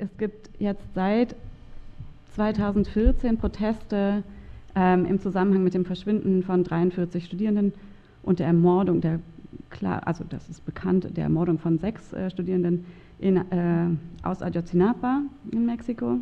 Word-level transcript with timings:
es 0.00 0.16
gibt 0.16 0.50
jetzt 0.58 0.82
seit 0.94 1.34
2014 2.34 3.36
Proteste 3.36 4.22
ähm, 4.74 5.04
im 5.04 5.20
Zusammenhang 5.20 5.62
mit 5.62 5.74
dem 5.74 5.84
Verschwinden 5.84 6.42
von 6.42 6.64
43 6.64 7.24
Studierenden 7.24 7.72
und 8.22 8.38
der 8.38 8.46
Ermordung 8.46 9.00
der 9.00 9.20
klar, 9.68 10.06
also 10.06 10.24
das 10.28 10.48
ist 10.48 10.64
bekannt, 10.64 11.16
der 11.16 11.24
Ermordung 11.24 11.58
von 11.58 11.78
sechs 11.78 12.12
äh, 12.12 12.30
Studierenden 12.30 12.84
in, 13.18 13.36
äh, 13.36 13.86
aus 14.22 14.42
Ayotzinapa 14.42 15.22
in 15.50 15.66
Mexiko. 15.66 16.18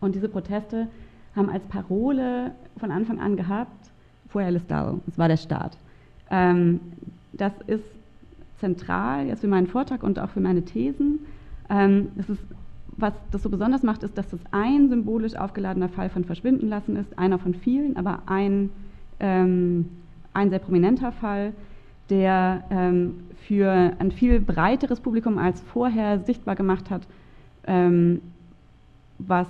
Und 0.00 0.14
diese 0.14 0.28
Proteste 0.28 0.88
haben 1.36 1.48
als 1.48 1.64
Parole 1.64 2.52
von 2.78 2.90
Anfang 2.90 3.20
an 3.20 3.36
gehabt, 3.36 3.90
Fue 4.28 4.44
el 4.44 4.56
Estado, 4.56 5.00
das 5.06 5.18
war 5.18 5.26
der 5.26 5.36
Staat. 5.36 5.76
Ähm, 6.30 6.80
das 7.32 7.52
ist 7.66 7.84
zentral 8.58 9.26
jetzt 9.26 9.40
für 9.40 9.48
meinen 9.48 9.66
Vortrag 9.66 10.04
und 10.04 10.18
auch 10.20 10.30
für 10.30 10.40
meine 10.40 10.62
Thesen. 10.62 11.20
Ähm, 11.68 12.08
ist, 12.16 12.28
was 13.00 13.14
das 13.30 13.42
so 13.42 13.50
besonders 13.50 13.82
macht, 13.82 14.02
ist, 14.02 14.16
dass 14.16 14.28
das 14.28 14.40
ein 14.50 14.88
symbolisch 14.88 15.34
aufgeladener 15.36 15.88
Fall 15.88 16.10
von 16.10 16.24
Verschwinden 16.24 16.68
lassen 16.68 16.96
ist, 16.96 17.18
einer 17.18 17.38
von 17.38 17.54
vielen, 17.54 17.96
aber 17.96 18.22
ein, 18.26 18.70
ähm, 19.18 19.88
ein 20.32 20.50
sehr 20.50 20.58
prominenter 20.58 21.12
Fall, 21.12 21.52
der 22.08 22.64
ähm, 22.70 23.20
für 23.46 23.70
ein 23.98 24.12
viel 24.12 24.40
breiteres 24.40 25.00
Publikum 25.00 25.38
als 25.38 25.60
vorher 25.60 26.20
sichtbar 26.20 26.56
gemacht 26.56 26.90
hat, 26.90 27.02
ähm, 27.66 28.20
was 29.18 29.46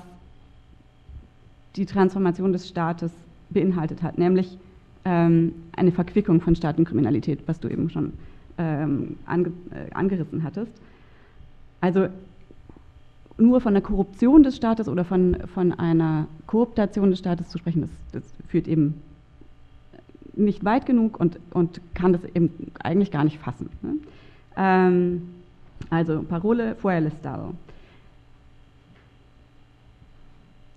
die 1.76 1.86
Transformation 1.86 2.52
des 2.52 2.68
Staates 2.68 3.12
beinhaltet 3.50 4.02
hat, 4.02 4.18
nämlich 4.18 4.58
ähm, 5.04 5.54
eine 5.72 5.92
Verquickung 5.92 6.40
von 6.40 6.54
Staat 6.56 6.78
und 6.78 6.84
Kriminalität, 6.84 7.40
was 7.46 7.60
du 7.60 7.68
eben 7.68 7.90
schon 7.90 8.12
ähm, 8.58 9.16
ange 9.26 9.48
äh, 9.70 9.92
angerissen 9.94 10.42
hattest. 10.42 10.72
Also 11.80 12.08
nur 13.40 13.60
von 13.60 13.74
der 13.74 13.82
Korruption 13.82 14.42
des 14.42 14.56
Staates 14.56 14.88
oder 14.88 15.04
von, 15.04 15.36
von 15.54 15.72
einer 15.72 16.26
Kooptation 16.46 17.10
des 17.10 17.18
Staates 17.18 17.48
zu 17.48 17.58
sprechen, 17.58 17.82
das, 17.82 17.90
das 18.12 18.32
führt 18.48 18.68
eben 18.68 19.00
nicht 20.34 20.64
weit 20.64 20.86
genug 20.86 21.18
und, 21.18 21.38
und 21.50 21.80
kann 21.94 22.12
das 22.12 22.24
eben 22.34 22.72
eigentlich 22.78 23.10
gar 23.10 23.24
nicht 23.24 23.38
fassen. 23.38 23.68
Ne? 23.82 23.94
Ähm, 24.56 25.22
also 25.88 26.22
Parole 26.22 26.76
fue 26.76 26.94
el. 26.94 27.10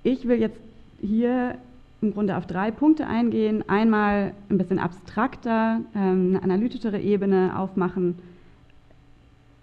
Ich 0.03 0.27
will 0.27 0.39
jetzt 0.39 0.59
hier 1.02 1.58
im 2.02 2.14
Grunde 2.14 2.36
auf 2.36 2.45
drei 2.45 2.72
Punkte 2.72 3.08
eingehen. 3.08 3.64
Einmal 3.70 4.33
ein 4.50 4.58
bisschen 4.58 4.80
abstrakter, 4.80 5.81
ähm, 5.95 6.30
eine 6.30 6.44
analytischere 6.44 7.00
Ebene 7.00 7.58
aufmachen, 7.58 8.16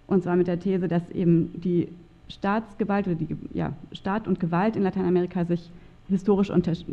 und 0.06 0.24
zwar 0.24 0.36
mit 0.36 0.48
der 0.48 0.58
These, 0.58 0.88
dass 0.88 1.08
eben 1.10 1.52
die 1.60 1.88
Staatsgewalt 2.30 3.06
oder 3.06 3.16
die 3.16 3.36
ja, 3.52 3.72
Staat 3.92 4.26
und 4.26 4.40
Gewalt 4.40 4.76
in 4.76 4.82
Lateinamerika 4.82 5.44
sich 5.44 5.70
historisch 6.08 6.50
untersch 6.50 6.84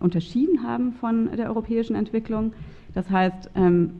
unterschieden 0.00 0.62
haben 0.62 0.92
von 0.92 1.30
der 1.36 1.48
europäischen 1.48 1.96
Entwicklung. 1.96 2.52
Das 2.94 3.08
heißt, 3.10 3.50
ähm, 3.54 3.90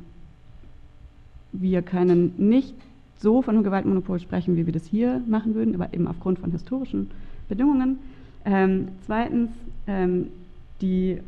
wir 1.52 1.82
können 1.82 2.34
nicht 2.36 2.74
so 3.16 3.42
von 3.42 3.54
einem 3.54 3.64
Gewaltmonopol 3.64 4.18
sprechen, 4.18 4.56
wie 4.56 4.66
wir 4.66 4.72
das 4.72 4.84
hier 4.84 5.22
machen 5.26 5.54
würden, 5.54 5.74
aber 5.74 5.94
eben 5.94 6.06
aufgrund 6.06 6.40
von 6.40 6.50
historischen 6.50 7.10
Bedingungen. 7.48 7.98
Ähm, 8.44 8.88
zweitens, 9.06 9.50
ähm, 9.86 10.26
die 10.80 11.20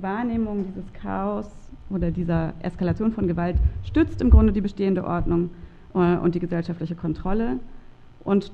Wahrnehmung 0.00 0.64
dieses 0.66 0.92
Chaos 0.94 1.46
oder 1.90 2.10
dieser 2.10 2.54
Eskalation 2.60 3.12
von 3.12 3.28
Gewalt 3.28 3.56
stützt 3.84 4.20
im 4.20 4.30
Grunde 4.30 4.52
die 4.52 4.60
bestehende 4.60 5.04
Ordnung 5.04 5.50
äh, 5.94 6.16
und 6.16 6.34
die 6.34 6.40
gesellschaftliche 6.40 6.94
Kontrolle. 6.94 7.58
Und 8.24 8.50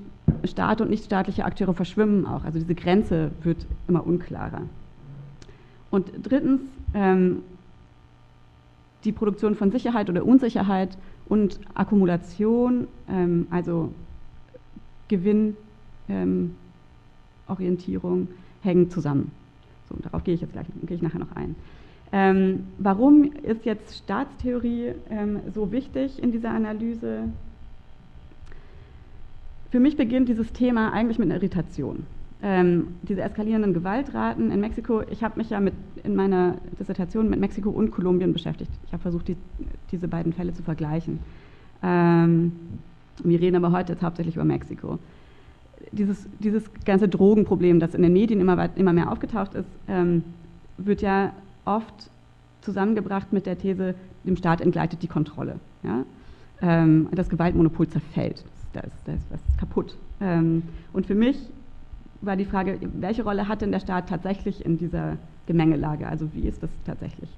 Staat 0.47 0.81
und 0.81 0.91
nichtstaatliche 0.91 1.45
Akteure 1.45 1.75
verschwimmen 1.75 2.27
auch. 2.27 2.45
Also 2.45 2.59
diese 2.59 2.75
Grenze 2.75 3.31
wird 3.42 3.67
immer 3.89 4.06
unklarer. 4.06 4.62
Und 5.91 6.11
drittens, 6.23 6.61
ähm, 6.95 7.42
die 9.04 9.12
Produktion 9.12 9.54
von 9.54 9.71
Sicherheit 9.71 10.09
oder 10.09 10.25
Unsicherheit 10.25 10.97
und 11.27 11.60
Akkumulation, 11.75 12.88
ähm, 13.09 13.47
also 13.50 13.93
Gewinnorientierung, 15.09 15.56
ähm, 16.09 18.28
hängen 18.62 18.91
zusammen. 18.91 19.31
So, 19.88 19.97
darauf 20.03 20.25
gehe 20.25 20.34
ich 20.34 20.41
jetzt 20.41 20.53
gleich, 20.53 20.66
gehe 20.87 20.97
ich 20.97 21.03
nachher 21.03 21.21
noch 21.21 21.37
ein. 21.37 21.54
Ähm, 22.12 22.66
warum 22.78 23.33
ist 23.43 23.65
jetzt 23.65 23.97
Staatstheorie 23.97 24.93
ähm, 25.10 25.41
so 25.54 25.72
wichtig 25.72 26.22
in 26.22 26.33
dieser 26.33 26.50
Analyse? 26.50 27.25
Für 29.74 29.80
mich 29.80 29.96
beginnt 29.96 30.28
dieses 30.28 30.52
Thema 30.52 30.92
eigentlich 30.92 31.18
mit 31.18 31.26
einer 31.26 31.34
Irritation. 31.34 32.06
Ähm, 32.44 32.94
diese 33.02 33.22
eskalierenden 33.22 33.74
Gewaltraten 33.74 34.52
in 34.52 34.60
Mexiko, 34.60 35.02
ich 35.10 35.24
habe 35.24 35.36
mich 35.36 35.50
ja 35.50 35.58
mit, 35.58 35.74
in 36.04 36.14
meiner 36.14 36.58
Dissertation 36.78 37.28
mit 37.28 37.40
Mexiko 37.40 37.70
und 37.70 37.90
Kolumbien 37.90 38.32
beschäftigt. 38.32 38.70
Ich 38.86 38.92
habe 38.92 39.02
versucht, 39.02 39.26
die, 39.26 39.36
diese 39.90 40.06
beiden 40.06 40.32
Fälle 40.32 40.54
zu 40.54 40.62
vergleichen. 40.62 41.18
Ähm, 41.82 42.52
wir 43.24 43.40
reden 43.40 43.56
aber 43.56 43.76
heute 43.76 43.94
jetzt 43.94 44.04
hauptsächlich 44.04 44.36
über 44.36 44.44
Mexiko 44.44 45.00
dieses, 45.91 46.24
dieses 46.38 46.70
ganze 46.84 47.08
Drogenproblem, 47.08 47.80
das 47.80 47.96
in 47.96 48.02
den 48.02 48.12
Medien 48.12 48.41
immer, 48.41 48.56
weit, 48.56 48.78
immer 48.78 48.92
mehr 48.92 49.10
aufgetaucht 49.10 49.54
ist, 49.54 49.68
ähm, 49.88 50.22
wird 50.78 51.02
ja 51.02 51.32
oft 51.64 52.10
zusammengebracht 52.60 53.32
mit 53.32 53.44
der 53.44 53.58
These, 53.58 53.96
dem 54.22 54.36
Staat 54.36 54.60
entgleitet 54.60 55.02
die 55.02 55.08
Kontrolle. 55.08 55.56
Ja? 55.82 56.04
Ähm, 56.62 57.08
das 57.10 57.28
Gewaltmonopol 57.28 57.88
zerfällt, 57.88 58.44
da 58.74 58.80
ist, 58.80 58.96
da 59.04 59.12
ist 59.12 59.26
was 59.30 59.40
kaputt. 59.58 59.96
Ähm, 60.20 60.62
und 60.92 61.06
für 61.06 61.14
mich 61.14 61.38
war 62.20 62.36
die 62.36 62.44
Frage, 62.44 62.78
welche 62.94 63.22
Rolle 63.22 63.48
hat 63.48 63.60
denn 63.60 63.72
der 63.72 63.80
Staat 63.80 64.08
tatsächlich 64.08 64.64
in 64.64 64.78
dieser 64.78 65.16
Gemengelage? 65.46 66.06
Also 66.06 66.32
wie 66.32 66.46
ist 66.46 66.62
das 66.62 66.70
tatsächlich? 66.86 67.28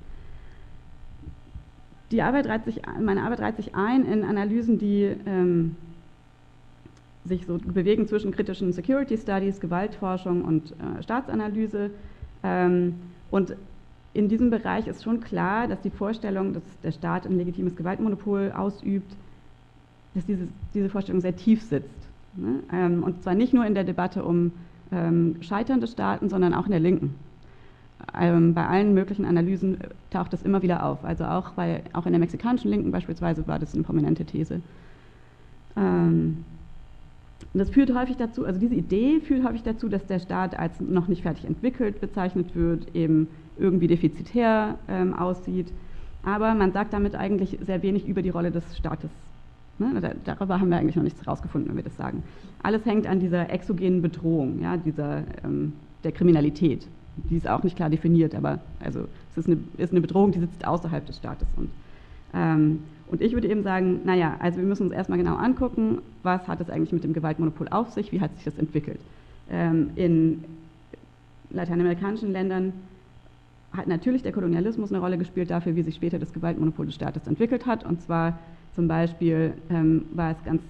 Die 2.12 2.22
Arbeit 2.22 2.46
reiht 2.46 2.64
sich, 2.64 2.80
meine 3.00 3.22
Arbeit 3.22 3.40
reiht 3.40 3.56
sich 3.56 3.74
ein 3.74 4.04
in 4.04 4.24
Analysen, 4.24 4.78
die 4.78 5.16
ähm, 5.26 5.76
sich 7.24 7.46
so 7.46 7.58
bewegen 7.58 8.06
zwischen 8.06 8.30
kritischen 8.30 8.72
Security 8.72 9.18
Studies, 9.18 9.60
Gewaltforschung 9.60 10.42
und 10.42 10.70
äh, 10.72 11.02
Staatsanalyse. 11.02 11.90
Ähm, 12.44 12.94
und 13.30 13.56
in 14.14 14.28
diesem 14.28 14.50
Bereich 14.50 14.86
ist 14.86 15.02
schon 15.02 15.20
klar, 15.20 15.66
dass 15.66 15.80
die 15.80 15.90
Vorstellung, 15.90 16.54
dass 16.54 16.62
der 16.82 16.92
Staat 16.92 17.26
ein 17.26 17.36
legitimes 17.36 17.74
Gewaltmonopol 17.74 18.52
ausübt, 18.52 19.12
dass 20.16 20.26
diese, 20.26 20.48
diese 20.74 20.88
Vorstellung 20.88 21.20
sehr 21.20 21.36
tief 21.36 21.62
sitzt. 21.62 22.08
Ne? 22.36 22.60
Ähm, 22.72 23.02
und 23.02 23.22
zwar 23.22 23.34
nicht 23.34 23.52
nur 23.54 23.64
in 23.66 23.74
der 23.74 23.84
Debatte 23.84 24.24
um 24.24 24.52
ähm, 24.90 25.36
scheiternde 25.40 25.86
Staaten, 25.86 26.28
sondern 26.28 26.54
auch 26.54 26.64
in 26.64 26.70
der 26.70 26.80
Linken. 26.80 27.14
Ähm, 28.18 28.54
bei 28.54 28.66
allen 28.66 28.94
möglichen 28.94 29.24
Analysen 29.24 29.78
taucht 30.10 30.32
das 30.32 30.42
immer 30.42 30.62
wieder 30.62 30.84
auf. 30.84 31.04
Also 31.04 31.24
auch, 31.24 31.50
bei, 31.50 31.82
auch 31.92 32.06
in 32.06 32.12
der 32.12 32.20
mexikanischen 32.20 32.70
Linken 32.70 32.90
beispielsweise 32.90 33.46
war 33.46 33.58
das 33.58 33.74
eine 33.74 33.82
prominente 33.82 34.24
These. 34.24 34.60
Ähm, 35.76 36.44
das 37.52 37.70
führt 37.70 37.94
häufig 37.94 38.16
dazu, 38.16 38.46
also 38.46 38.58
diese 38.58 38.74
Idee 38.74 39.20
führt 39.20 39.44
häufig 39.44 39.62
dazu, 39.62 39.88
dass 39.88 40.06
der 40.06 40.18
Staat 40.18 40.58
als 40.58 40.80
noch 40.80 41.08
nicht 41.08 41.22
fertig 41.22 41.44
entwickelt 41.44 42.00
bezeichnet 42.00 42.54
wird, 42.54 42.94
eben 42.94 43.28
irgendwie 43.58 43.86
defizitär 43.86 44.78
ähm, 44.88 45.14
aussieht. 45.14 45.72
Aber 46.22 46.54
man 46.54 46.72
sagt 46.72 46.92
damit 46.92 47.14
eigentlich 47.14 47.58
sehr 47.64 47.82
wenig 47.82 48.06
über 48.06 48.22
die 48.22 48.30
Rolle 48.30 48.50
des 48.50 48.76
Staates. 48.76 49.10
Ne? 49.78 50.16
Darüber 50.24 50.60
haben 50.60 50.70
wir 50.70 50.78
eigentlich 50.78 50.96
noch 50.96 51.02
nichts 51.02 51.20
herausgefunden, 51.20 51.68
wenn 51.68 51.76
wir 51.76 51.84
das 51.84 51.96
sagen. 51.96 52.22
Alles 52.62 52.84
hängt 52.84 53.06
an 53.06 53.20
dieser 53.20 53.50
exogenen 53.50 54.02
Bedrohung, 54.02 54.60
ja, 54.62 54.76
dieser, 54.76 55.22
ähm, 55.44 55.74
der 56.04 56.12
Kriminalität. 56.12 56.86
Die 57.30 57.36
ist 57.36 57.48
auch 57.48 57.62
nicht 57.62 57.76
klar 57.76 57.90
definiert, 57.90 58.34
aber 58.34 58.60
also, 58.80 59.06
es 59.32 59.38
ist 59.38 59.46
eine, 59.46 59.58
ist 59.78 59.92
eine 59.92 60.00
Bedrohung, 60.00 60.32
die 60.32 60.40
sitzt 60.40 60.66
außerhalb 60.66 61.06
des 61.06 61.16
Staates. 61.16 61.48
Und, 61.56 61.70
ähm, 62.34 62.80
und 63.08 63.22
ich 63.22 63.32
würde 63.32 63.48
eben 63.48 63.62
sagen, 63.62 64.00
naja, 64.04 64.36
also 64.40 64.58
wir 64.58 64.66
müssen 64.66 64.84
uns 64.84 64.92
erstmal 64.92 65.18
genau 65.18 65.36
angucken, 65.36 65.98
was 66.22 66.46
hat 66.48 66.60
es 66.60 66.70
eigentlich 66.70 66.92
mit 66.92 67.04
dem 67.04 67.12
Gewaltmonopol 67.12 67.68
auf 67.68 67.90
sich, 67.90 68.12
wie 68.12 68.20
hat 68.20 68.34
sich 68.34 68.44
das 68.44 68.58
entwickelt. 68.58 69.00
Ähm, 69.50 69.90
in 69.94 70.44
lateinamerikanischen 71.50 72.32
Ländern 72.32 72.72
hat 73.72 73.86
natürlich 73.86 74.22
der 74.22 74.32
Kolonialismus 74.32 74.90
eine 74.90 75.00
Rolle 75.00 75.18
gespielt 75.18 75.50
dafür, 75.50 75.76
wie 75.76 75.82
sich 75.82 75.94
später 75.94 76.18
das 76.18 76.32
Gewaltmonopol 76.32 76.86
des 76.86 76.94
Staates 76.94 77.26
entwickelt 77.26 77.66
hat. 77.66 77.84
Und 77.84 78.02
zwar 78.02 78.38
zum 78.76 78.88
Beispiel 78.88 79.54
ähm, 79.70 80.04
war 80.12 80.32
es 80.32 80.44
ganz, 80.44 80.62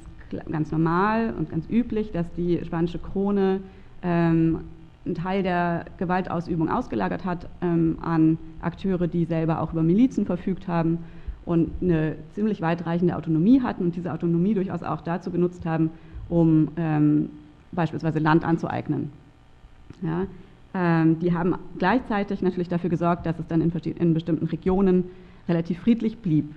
ganz 0.50 0.70
normal 0.70 1.34
und 1.36 1.50
ganz 1.50 1.68
üblich, 1.68 2.12
dass 2.12 2.32
die 2.34 2.64
spanische 2.64 3.00
Krone 3.00 3.60
ähm, 4.02 4.60
einen 5.04 5.14
Teil 5.16 5.42
der 5.42 5.86
Gewaltausübung 5.98 6.70
ausgelagert 6.70 7.24
hat 7.24 7.48
ähm, 7.60 7.98
an 8.00 8.38
Akteure, 8.60 9.08
die 9.08 9.24
selber 9.24 9.60
auch 9.60 9.72
über 9.72 9.82
Milizen 9.82 10.24
verfügt 10.24 10.68
haben 10.68 10.98
und 11.44 11.70
eine 11.82 12.16
ziemlich 12.32 12.60
weitreichende 12.60 13.16
Autonomie 13.16 13.60
hatten 13.60 13.84
und 13.84 13.96
diese 13.96 14.12
Autonomie 14.12 14.54
durchaus 14.54 14.84
auch 14.84 15.00
dazu 15.00 15.32
genutzt 15.32 15.66
haben, 15.66 15.90
um 16.28 16.68
ähm, 16.76 17.28
beispielsweise 17.72 18.20
Land 18.20 18.44
anzueignen. 18.44 19.10
Ja, 20.02 20.26
ähm, 20.74 21.18
die 21.18 21.32
haben 21.32 21.56
gleichzeitig 21.78 22.40
natürlich 22.40 22.68
dafür 22.68 22.90
gesorgt, 22.90 23.26
dass 23.26 23.38
es 23.38 23.46
dann 23.48 23.60
in, 23.60 23.72
in 23.72 24.14
bestimmten 24.14 24.46
Regionen 24.46 25.04
relativ 25.48 25.80
friedlich 25.80 26.18
blieb. 26.18 26.54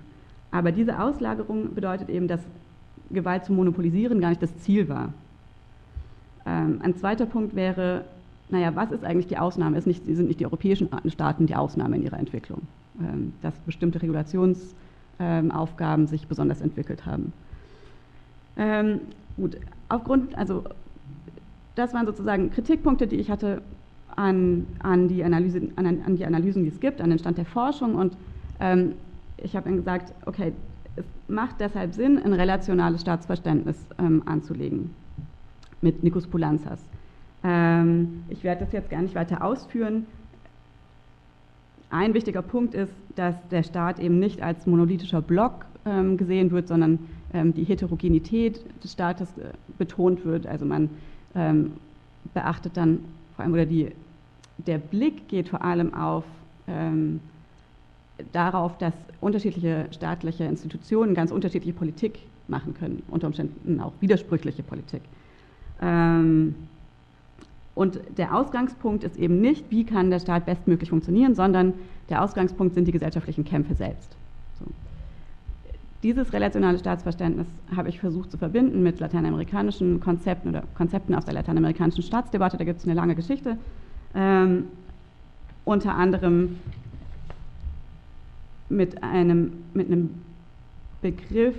Aber 0.51 0.72
diese 0.72 1.00
Auslagerung 1.00 1.75
bedeutet 1.75 2.10
eben, 2.10 2.28
dass 2.28 2.42
Gewalt 3.12 3.46
zu 3.46 3.54
monopolisieren 3.54 4.19
gar 4.19 4.30
nicht 4.30 4.42
das 4.42 4.57
Ziel 4.60 4.90
war. 4.90 5.13
Ähm, 6.46 6.80
ein 6.84 6.96
zweiter 6.96 7.25
Punkt 7.25 7.56
wäre, 7.56 8.06
naja, 8.50 8.75
was 8.75 8.92
ist 8.92 9.04
eigentlich 9.04 9.28
die 9.28 9.38
Ausnahme? 9.38 9.78
Es 9.78 9.84
sind 9.84 10.28
nicht 10.28 10.40
die 10.40 10.46
europäischen 10.46 10.90
Staaten 11.07 11.46
die 11.46 11.56
Ausnahme 11.56 11.98
in 11.98 12.04
ihrer 12.04 12.18
Entwicklung, 12.18 12.62
ähm, 13.00 13.34
dass 13.42 13.54
bestimmte 13.60 14.01
Regulationsaufgaben 14.01 16.07
sich 16.07 16.28
besonders 16.28 16.62
entwickelt 16.62 17.06
haben. 17.06 17.34
Ähm, 18.57 19.01
gut, 19.38 19.57
aufgrund, 19.88 20.36
also 20.38 20.63
das 21.75 21.94
waren 21.94 22.07
sozusagen 22.07 22.51
Kritikpunkte, 22.51 23.07
die 23.07 23.18
ich 23.18 23.30
hatte 23.30 23.62
an, 24.16 24.66
an, 24.80 25.07
die, 25.07 25.24
Analyse, 25.24 25.62
an, 25.75 25.86
an 25.86 26.16
die 26.16 26.25
Analysen, 26.25 26.63
die 26.63 26.69
es 26.69 26.80
gibt, 26.80 27.01
an 27.01 27.10
den 27.10 27.19
Stand 27.19 27.38
der 27.38 27.46
Forschung. 27.46 27.96
Und 27.96 28.18
ähm, 28.60 28.94
ich 29.44 29.56
habe 29.56 29.65
dann 29.69 29.77
gesagt, 29.77 30.13
okay, 30.25 30.53
es 30.95 31.06
macht 31.27 31.59
deshalb 31.59 31.94
Sinn, 31.94 32.18
ein 32.18 32.33
relationales 32.33 33.01
Staatsverständnis 33.01 33.77
ähm, 33.97 34.24
anzulegen 34.25 34.94
mit 35.81 36.03
Nikos 36.03 36.27
Poulanzas. 36.27 36.80
Ähm, 37.44 38.24
ich 38.30 38.44
werde 38.44 38.65
das 38.65 38.74
jetzt 38.74 38.89
gar 38.89 39.01
nicht 39.01 39.15
weiter 39.15 39.44
ausführen. 39.44 40.06
Ein 41.89 42.13
wichtiger 42.13 42.41
Punkt 42.41 42.74
ist, 42.74 42.94
dass 43.15 43.36
der 43.50 43.63
Staat 43.63 44.00
eben 44.00 44.19
nicht 44.19 44.44
als 44.44 44.68
monolithischer 44.68 45.21
Block 45.21 45.65
ähm, 45.86 46.18
gesehen 46.18 46.51
wird, 46.51 46.68
sondern 46.68 47.00
ähm, 47.33 47.53
die 47.53 47.63
Heterogenität 47.63 48.62
des 48.83 48.94
Staates 48.94 49.38
äh, 49.38 49.51
betont 49.77 50.25
wird. 50.25 50.45
Also 50.45 50.65
man 50.65 50.89
ähm, 51.36 51.74
beachtet 52.33 52.75
dann 52.75 53.00
vor 53.36 53.44
allem, 53.45 53.53
oder 53.53 53.65
die, 53.65 53.91
der 54.57 54.77
Blick 54.77 55.27
geht 55.30 55.50
vor 55.50 55.63
allem 55.63 55.94
auf 55.94 56.25
ähm, 56.68 57.21
darauf, 58.31 58.77
dass 58.77 58.94
unterschiedliche 59.21 59.88
staatliche 59.92 60.44
Institutionen 60.45 61.13
ganz 61.13 61.31
unterschiedliche 61.31 61.74
Politik 61.74 62.19
machen 62.48 62.74
können, 62.74 63.04
unter 63.10 63.27
Umständen 63.27 63.80
auch 63.80 63.94
widersprüchliche 64.00 64.63
Politik. 64.63 65.01
Ähm, 65.81 66.56
und 67.75 68.00
der 68.18 68.36
Ausgangspunkt 68.36 69.04
ist 69.04 69.16
eben 69.18 69.39
nicht, 69.39 69.66
wie 69.69 69.86
kann 69.86 70.10
der 70.10 70.19
Staat 70.19 70.45
bestmöglich 70.45 70.89
funktionieren, 70.89 71.36
sondern 71.36 71.74
der 72.10 72.24
Ausgangspunkt 72.24 72.74
sind 72.75 72.88
die 72.88 72.92
gesellschaftlichen 72.92 73.45
Kämpfe 73.45 73.75
selbst. 73.75 74.18
So. 74.60 74.65
Dieses 76.04 76.33
relationale 76.33 76.80
Staatsverständnis 76.80 77.48
habe 77.75 77.89
ich 77.89 78.00
versucht 78.00 78.31
zu 78.31 78.38
verbinden 78.38 78.83
mit 78.83 79.00
lateinamerikanischen 79.00 80.00
Konzepten 80.00 80.50
oder 80.50 80.63
Konzepten 80.75 81.15
aus 81.15 81.25
der 81.25 81.36
lateinamerikanischen 81.36 82.04
Staatsdebatte. 82.04 82.57
Da 82.57 82.65
gibt 82.65 82.80
es 82.80 82.86
eine 82.86 82.95
lange 82.95 83.15
Geschichte. 83.15 83.57
Ähm, 84.13 84.65
unter 85.63 85.95
anderem 85.95 86.57
mit 88.69 89.04
einem, 89.04 89.54
mit 89.74 89.88
einem 89.88 90.10
Begriff 91.01 91.56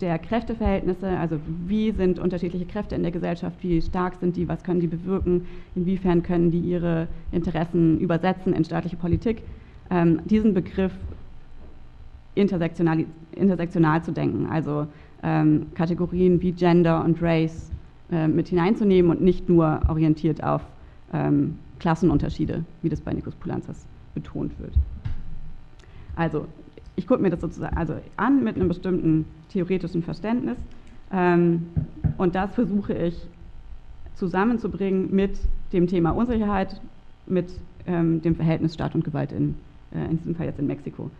der 0.00 0.18
Kräfteverhältnisse, 0.18 1.06
also 1.06 1.38
wie 1.66 1.92
sind 1.92 2.18
unterschiedliche 2.18 2.66
Kräfte 2.66 2.94
in 2.94 3.02
der 3.02 3.12
Gesellschaft, 3.12 3.56
wie 3.60 3.80
stark 3.80 4.14
sind 4.20 4.36
die, 4.36 4.48
was 4.48 4.64
können 4.64 4.80
die 4.80 4.88
bewirken, 4.88 5.46
inwiefern 5.76 6.22
können 6.22 6.50
die 6.50 6.58
ihre 6.58 7.06
Interessen 7.30 7.98
übersetzen 8.00 8.52
in 8.52 8.64
staatliche 8.64 8.96
Politik. 8.96 9.42
Ähm, 9.90 10.20
diesen 10.24 10.54
Begriff 10.54 10.92
intersektional, 12.34 13.04
intersektional 13.32 14.02
zu 14.02 14.10
denken, 14.12 14.46
also 14.46 14.86
ähm, 15.22 15.66
Kategorien 15.74 16.42
wie 16.42 16.52
Gender 16.52 17.04
und 17.04 17.22
Race 17.22 17.70
äh, 18.10 18.26
mit 18.26 18.48
hineinzunehmen 18.48 19.10
und 19.10 19.20
nicht 19.20 19.48
nur 19.48 19.82
orientiert 19.88 20.42
auf 20.42 20.62
ähm, 21.12 21.58
Klassenunterschiede, 21.78 22.64
wie 22.82 22.88
das 22.88 23.00
bei 23.00 23.12
Nikos 23.12 23.34
Poulanzas 23.36 23.86
betont 24.14 24.58
wird. 24.58 24.74
Also 26.16 26.46
ich 26.96 27.06
gucke 27.06 27.22
mir 27.22 27.30
das 27.30 27.40
sozusagen 27.40 27.76
also 27.76 27.94
an 28.16 28.44
mit 28.44 28.56
einem 28.56 28.68
bestimmten 28.68 29.24
theoretischen 29.48 30.02
Verständnis 30.02 30.58
ähm, 31.10 31.68
und 32.18 32.34
das 32.34 32.54
versuche 32.54 32.94
ich 32.94 33.16
zusammenzubringen 34.14 35.14
mit 35.14 35.38
dem 35.72 35.86
Thema 35.86 36.10
Unsicherheit, 36.10 36.80
mit 37.26 37.50
ähm, 37.86 38.20
dem 38.22 38.36
Verhältnis 38.36 38.74
Staat 38.74 38.94
und 38.94 39.04
Gewalt 39.04 39.32
in, 39.32 39.54
äh, 39.94 40.04
in 40.10 40.18
diesem 40.18 40.34
Fall 40.34 40.46
jetzt 40.46 40.58
in 40.58 40.66
Mexiko. 40.66 41.10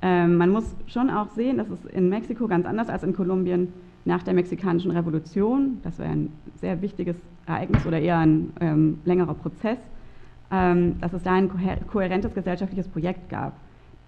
Ähm, 0.00 0.36
man 0.36 0.50
muss 0.50 0.64
schon 0.86 1.10
auch 1.10 1.30
sehen, 1.30 1.58
dass 1.58 1.68
es 1.68 1.84
in 1.86 2.08
Mexiko 2.08 2.46
ganz 2.46 2.66
anders 2.66 2.88
als 2.88 3.02
in 3.02 3.14
Kolumbien 3.14 3.72
nach 4.04 4.22
der 4.22 4.34
mexikanischen 4.34 4.92
Revolution, 4.92 5.78
das 5.82 5.98
war 5.98 6.06
ein 6.06 6.32
sehr 6.60 6.80
wichtiges 6.80 7.16
Ereignis 7.46 7.84
oder 7.84 8.00
eher 8.00 8.18
ein 8.18 8.52
ähm, 8.60 9.00
längerer 9.04 9.34
Prozess, 9.34 9.78
ähm, 10.50 10.98
dass 11.00 11.12
es 11.12 11.22
da 11.22 11.32
ein 11.32 11.50
kohärentes 11.86 12.32
gesellschaftliches 12.32 12.88
Projekt 12.88 13.28
gab. 13.28 13.54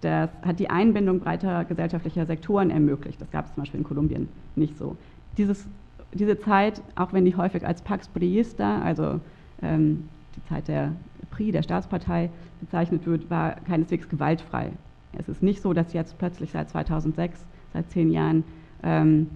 Das 0.01 0.29
hat 0.41 0.59
die 0.59 0.69
Einbindung 0.69 1.19
breiter 1.19 1.63
gesellschaftlicher 1.65 2.25
Sektoren 2.25 2.71
ermöglicht. 2.71 3.21
Das 3.21 3.29
gab 3.31 3.45
es 3.45 3.53
zum 3.53 3.61
Beispiel 3.61 3.79
in 3.79 3.85
Kolumbien 3.85 4.29
nicht 4.55 4.77
so. 4.77 4.97
Dieses, 5.37 5.67
diese 6.13 6.39
Zeit, 6.39 6.81
auch 6.95 7.13
wenn 7.13 7.23
die 7.23 7.35
häufig 7.35 7.65
als 7.65 7.81
Pax 7.81 8.07
Priista, 8.07 8.81
also 8.81 9.19
ähm, 9.61 10.09
die 10.35 10.43
Zeit 10.49 10.67
der 10.67 10.93
PRI, 11.29 11.51
der 11.51 11.61
Staatspartei, 11.61 12.29
bezeichnet 12.59 13.05
wird, 13.05 13.29
war 13.29 13.55
keineswegs 13.67 14.09
gewaltfrei. 14.09 14.71
Es 15.17 15.29
ist 15.29 15.43
nicht 15.43 15.61
so, 15.61 15.73
dass 15.73 15.93
jetzt 15.93 16.17
plötzlich 16.17 16.51
seit 16.51 16.69
2006, 16.69 17.45
seit 17.73 17.89
zehn 17.91 18.11
Jahren, 18.11 18.43
ähm, 18.83 19.29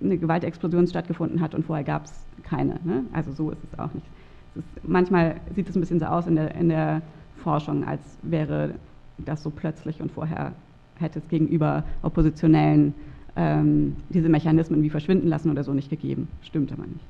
eine 0.00 0.18
Gewaltexplosion 0.18 0.86
stattgefunden 0.86 1.40
hat 1.40 1.54
und 1.54 1.64
vorher 1.64 1.84
gab 1.84 2.04
es 2.04 2.24
keine. 2.42 2.78
Ne? 2.84 3.04
Also 3.12 3.32
so 3.32 3.50
ist 3.50 3.62
es 3.64 3.78
auch 3.78 3.92
nicht. 3.94 4.06
Es 4.54 4.58
ist, 4.58 4.88
manchmal 4.88 5.36
sieht 5.54 5.68
es 5.68 5.76
ein 5.76 5.80
bisschen 5.80 6.00
so 6.00 6.06
aus 6.06 6.26
in 6.26 6.36
der, 6.36 6.54
in 6.54 6.68
der 6.68 7.02
Forschung, 7.36 7.84
als 7.84 8.18
wäre 8.22 8.74
das 9.18 9.42
so 9.42 9.50
plötzlich 9.50 10.00
und 10.00 10.10
vorher 10.12 10.52
hätte 10.98 11.18
es 11.18 11.28
gegenüber 11.28 11.84
Oppositionellen 12.02 12.94
ähm, 13.36 13.96
diese 14.10 14.28
Mechanismen 14.28 14.82
wie 14.82 14.90
verschwinden 14.90 15.28
lassen 15.28 15.50
oder 15.50 15.64
so 15.64 15.72
nicht 15.72 15.90
gegeben. 15.90 16.28
Stimmt 16.42 16.72
aber 16.72 16.84
nicht. 16.86 17.04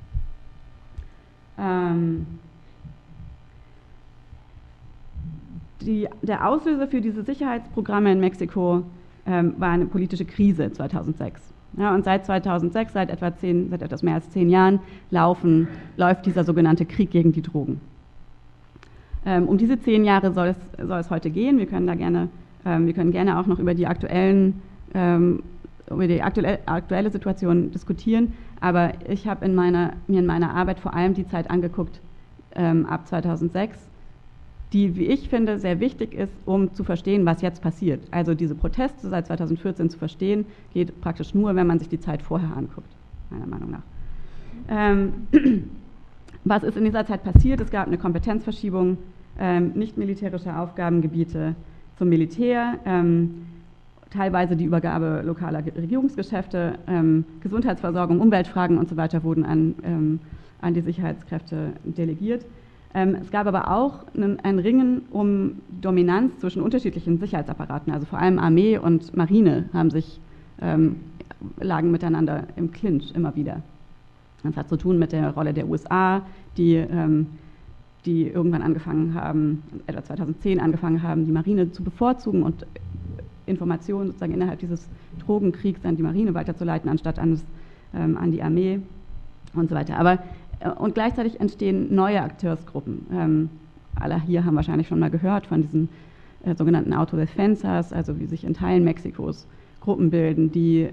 Ähm, 1.59 2.27
die, 5.83 6.09
der 6.23 6.49
Auslöser 6.49 6.89
für 6.89 7.01
diese 7.01 7.23
Sicherheitsprogramme 7.23 8.13
in 8.13 8.21
Mexiko 8.21 8.85
ähm, 9.27 9.55
war 9.59 9.71
eine 9.71 9.87
politische 9.87 10.25
Krise 10.25 10.73
2006. 10.73 11.53
Ja, 11.77 11.95
und 11.95 12.05
seit 12.05 12.25
2006, 12.25 12.93
seit 12.93 13.11
etwa 13.11 13.37
zehn, 13.37 13.69
seit 13.69 13.83
etwas 13.83 14.03
mehr 14.03 14.15
als 14.15 14.31
zehn 14.31 14.49
Jahren, 14.49 14.81
laufen, 15.11 15.69
läuft 15.97 16.25
dieser 16.27 16.45
sogenannte 16.45 16.85
Krieg 16.85 17.11
gegen 17.11 17.33
die 17.33 17.43
Drogen. 17.43 17.81
Ähm, 19.27 19.49
um 19.49 19.59
diese 19.59 19.81
zehn 19.81 20.05
Jahre 20.05 20.33
soll 20.33 20.49
es, 20.49 20.87
soll 20.87 20.99
es 20.99 21.11
heute 21.11 21.31
gehen. 21.31 21.59
Wir 21.59 21.67
können 21.67 21.87
da 21.87 21.95
gerne, 21.95 22.29
ähm, 22.65 22.87
wir 22.87 22.93
können 22.93 23.13
gerne 23.13 23.39
auch 23.39 23.47
noch 23.47 23.59
über 23.59 23.75
die 23.75 23.87
aktuellen 23.87 24.63
ähm, 24.95 25.43
über 25.91 26.07
die 26.07 26.23
aktuelle, 26.23 27.11
Situation 27.11 27.71
diskutieren, 27.71 28.33
aber 28.61 28.93
ich 29.09 29.27
habe 29.27 29.45
in 29.45 29.55
meiner, 29.55 29.95
mir 30.07 30.21
in 30.21 30.27
meiner 30.27 30.55
Arbeit 30.55 30.81
vor 30.81 30.95
allem 30.95 31.15
die 31.15 31.27
Zeit 31.27 31.51
angeguckt 31.51 32.01
ab 32.55 33.09
2006, 33.09 33.77
die, 34.73 34.97
wie 34.97 35.07
ich 35.07 35.29
finde, 35.29 35.59
sehr 35.59 35.81
wichtig 35.81 36.15
ist, 36.15 36.33
um 36.47 36.73
zu 36.73 36.85
verstehen, 36.85 37.27
was 37.27 37.43
jetzt 37.43 37.63
passiert. 37.63 38.01
Also 38.13 38.35
diese 38.35 38.55
Proteste 38.55 39.09
seit 39.09 39.27
2014 39.27 39.91
zu 39.91 39.99
verstehen, 39.99 40.47
geht 40.73 41.01
praktisch 41.01 41.35
nur, 41.35 41.57
wenn 41.57 41.67
man 41.67 41.81
sich 41.81 41.89
die 41.89 41.99
Zeit 41.99 42.23
vorher 42.23 42.57
anguckt, 42.57 42.87
meiner 43.31 43.47
Meinung 43.47 43.73
nach. 43.73 43.83
Ähm, 44.69 45.13
was 46.45 46.63
ist 46.63 46.77
in 46.77 46.85
dieser 46.85 47.07
Zeit 47.07 47.25
passiert? 47.25 47.61
Es 47.61 47.71
gab 47.71 47.89
eine 47.89 47.99
Kompetenzverschiebung 47.99 48.99
ähm, 49.39 49.73
nicht 49.75 49.99
militärische 49.99 50.57
Aufgabengebiete 50.57 51.55
zum 51.97 52.09
Militär, 52.09 52.79
ähm, 52.85 53.47
teilweise 54.11 54.57
die 54.57 54.65
Übergabe 54.65 55.23
lokaler 55.25 55.65
Regierungsgeschäfte, 55.65 56.79
ähm, 56.87 57.25
Gesundheitsversorgung, 57.41 58.21
Umweltfragen 58.21 58.79
und 58.79 58.89
so 58.89 58.97
weiter 58.97 59.25
wurden 59.25 59.45
an, 59.45 59.75
ähm, 59.85 60.21
an 60.61 60.75
die 60.75 60.81
Sicherheitskräfte 60.81 61.73
delegiert. 61.85 62.45
Ähm, 62.95 63.17
es 63.21 63.31
gab 63.33 63.49
aber 63.49 63.73
auch 63.73 64.05
einen, 64.15 64.39
ein 64.41 64.61
Ringen 64.61 65.03
um 65.11 65.57
Dominanz 65.81 66.39
zwischen 66.39 66.63
unterschiedlichen 66.63 67.19
Sicherheitsapparaten, 67.19 67.93
also 67.93 68.07
vor 68.07 68.21
allem 68.21 68.39
Armee 68.39 68.79
und 68.79 69.17
Marine 69.17 69.69
haben 69.73 69.91
sich, 69.91 70.21
ähm, 70.63 70.97
lagen 71.61 71.91
miteinander 71.91 72.45
im 72.55 72.71
Clinch 72.71 73.13
immer 73.15 73.35
wieder. 73.35 73.63
Das 74.45 74.57
hat 74.57 74.69
zu 74.69 74.77
tun 74.77 74.99
mit 74.99 75.11
der 75.13 75.31
Rolle 75.31 75.53
der 75.53 75.69
USA, 75.69 76.23
die 76.57 76.77
die 78.07 78.29
irgendwann 78.29 78.63
angefangen 78.63 79.15
haben, 79.15 79.63
etwa 79.87 80.05
2010 80.05 80.61
angefangen 80.61 81.03
haben, 81.03 81.27
die 81.27 81.33
Marine 81.33 81.73
zu 81.73 81.83
bevorzugen 81.83 82.43
und 82.43 82.67
Informationen 83.47 84.09
sozusagen 84.09 84.35
innerhalb 84.35 84.61
dieses 84.61 84.89
Drogenkriegs 85.25 85.85
an 85.85 85.97
die 85.97 86.03
Marine 86.03 86.35
weiterzuleiten, 86.35 86.91
anstatt 86.91 87.19
an, 87.19 87.33
das, 87.33 87.45
ähm, 87.95 88.17
an 88.17 88.33
die 88.33 88.43
Armee 88.43 88.81
und 89.55 89.69
so 89.69 89.75
weiter. 89.75 89.99
Aber 89.99 90.19
äh, 90.61 90.71
und 90.71 90.95
gleichzeitig 90.95 91.41
entstehen 91.41 91.95
neue 91.95 92.21
Akteursgruppen. 92.23 93.07
Ähm, 93.13 93.51
alle 93.95 94.21
hier 94.21 94.45
haben 94.45 94.57
wahrscheinlich 94.57 94.89
schon 94.89 94.99
mal 94.99 95.11
gehört 95.11 95.47
von 95.47 95.63
diesen 95.63 95.89
äh, 96.45 96.55
sogenannten 96.55 96.93
Autodefensas, 96.93 97.93
also 97.93 98.19
wie 98.19 98.27
sich 98.27 98.45
in 98.45 98.55
Teilen 98.55 98.85
Mexikos 98.85 99.47
Gruppen 99.81 100.11
bilden, 100.11 100.51
die 100.51 100.89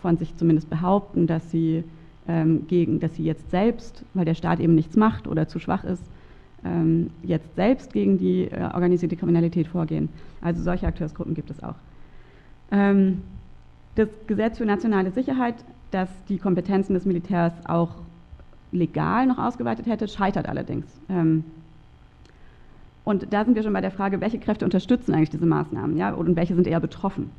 von 0.00 0.16
sich 0.16 0.36
zumindest 0.36 0.70
behaupten, 0.70 1.26
dass 1.26 1.50
sie 1.50 1.84
ähm, 2.28 2.66
gegen, 2.68 3.00
dass 3.00 3.16
sie 3.16 3.24
jetzt 3.24 3.50
selbst, 3.50 4.04
weil 4.14 4.24
der 4.24 4.34
Staat 4.34 4.60
eben 4.60 4.74
nichts 4.74 4.96
macht 4.96 5.26
oder 5.26 5.48
zu 5.48 5.58
schwach 5.58 5.84
ist, 5.84 6.02
ähm, 6.64 7.10
jetzt 7.22 7.54
selbst 7.56 7.92
gegen 7.92 8.18
die 8.18 8.44
äh, 8.44 8.62
organisierte 8.74 9.16
Kriminalität 9.16 9.66
vorgehen. 9.66 10.08
Also 10.40 10.62
solche 10.62 10.86
Akteursgruppen 10.86 11.34
gibt 11.34 11.50
es 11.50 11.62
auch. 11.62 11.74
Ähm, 12.70 13.22
das 13.94 14.08
Gesetz 14.26 14.58
für 14.58 14.66
nationale 14.66 15.10
Sicherheit, 15.10 15.56
das 15.90 16.08
die 16.28 16.38
Kompetenzen 16.38 16.94
des 16.94 17.04
Militärs 17.04 17.52
auch 17.66 17.96
legal 18.72 19.26
noch 19.26 19.38
ausgeweitet 19.38 19.86
hätte, 19.86 20.06
scheitert 20.08 20.48
allerdings. 20.48 20.86
Ähm, 21.08 21.44
und 23.04 23.32
da 23.32 23.44
sind 23.44 23.56
wir 23.56 23.62
schon 23.62 23.72
bei 23.72 23.80
der 23.80 23.90
Frage, 23.90 24.20
welche 24.20 24.38
Kräfte 24.38 24.64
unterstützen 24.64 25.14
eigentlich 25.14 25.30
diese 25.30 25.46
Maßnahmen 25.46 25.96
ja, 25.96 26.12
und 26.12 26.36
welche 26.36 26.54
sind 26.54 26.66
eher 26.66 26.80
betroffen. 26.80 27.30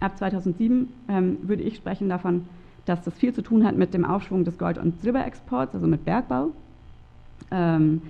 Ab 0.00 0.18
2007 0.18 0.88
ähm, 1.08 1.38
würde 1.42 1.62
ich 1.62 1.76
sprechen 1.76 2.08
davon, 2.08 2.46
dass 2.84 3.02
das 3.02 3.14
viel 3.14 3.32
zu 3.32 3.42
tun 3.42 3.64
hat 3.66 3.76
mit 3.76 3.94
dem 3.94 4.04
Aufschwung 4.04 4.44
des 4.44 4.58
Gold- 4.58 4.78
und 4.78 5.00
Silberexports, 5.00 5.74
also 5.74 5.86
mit 5.86 6.04
Bergbau. 6.04 6.50
Ähm, 7.50 8.02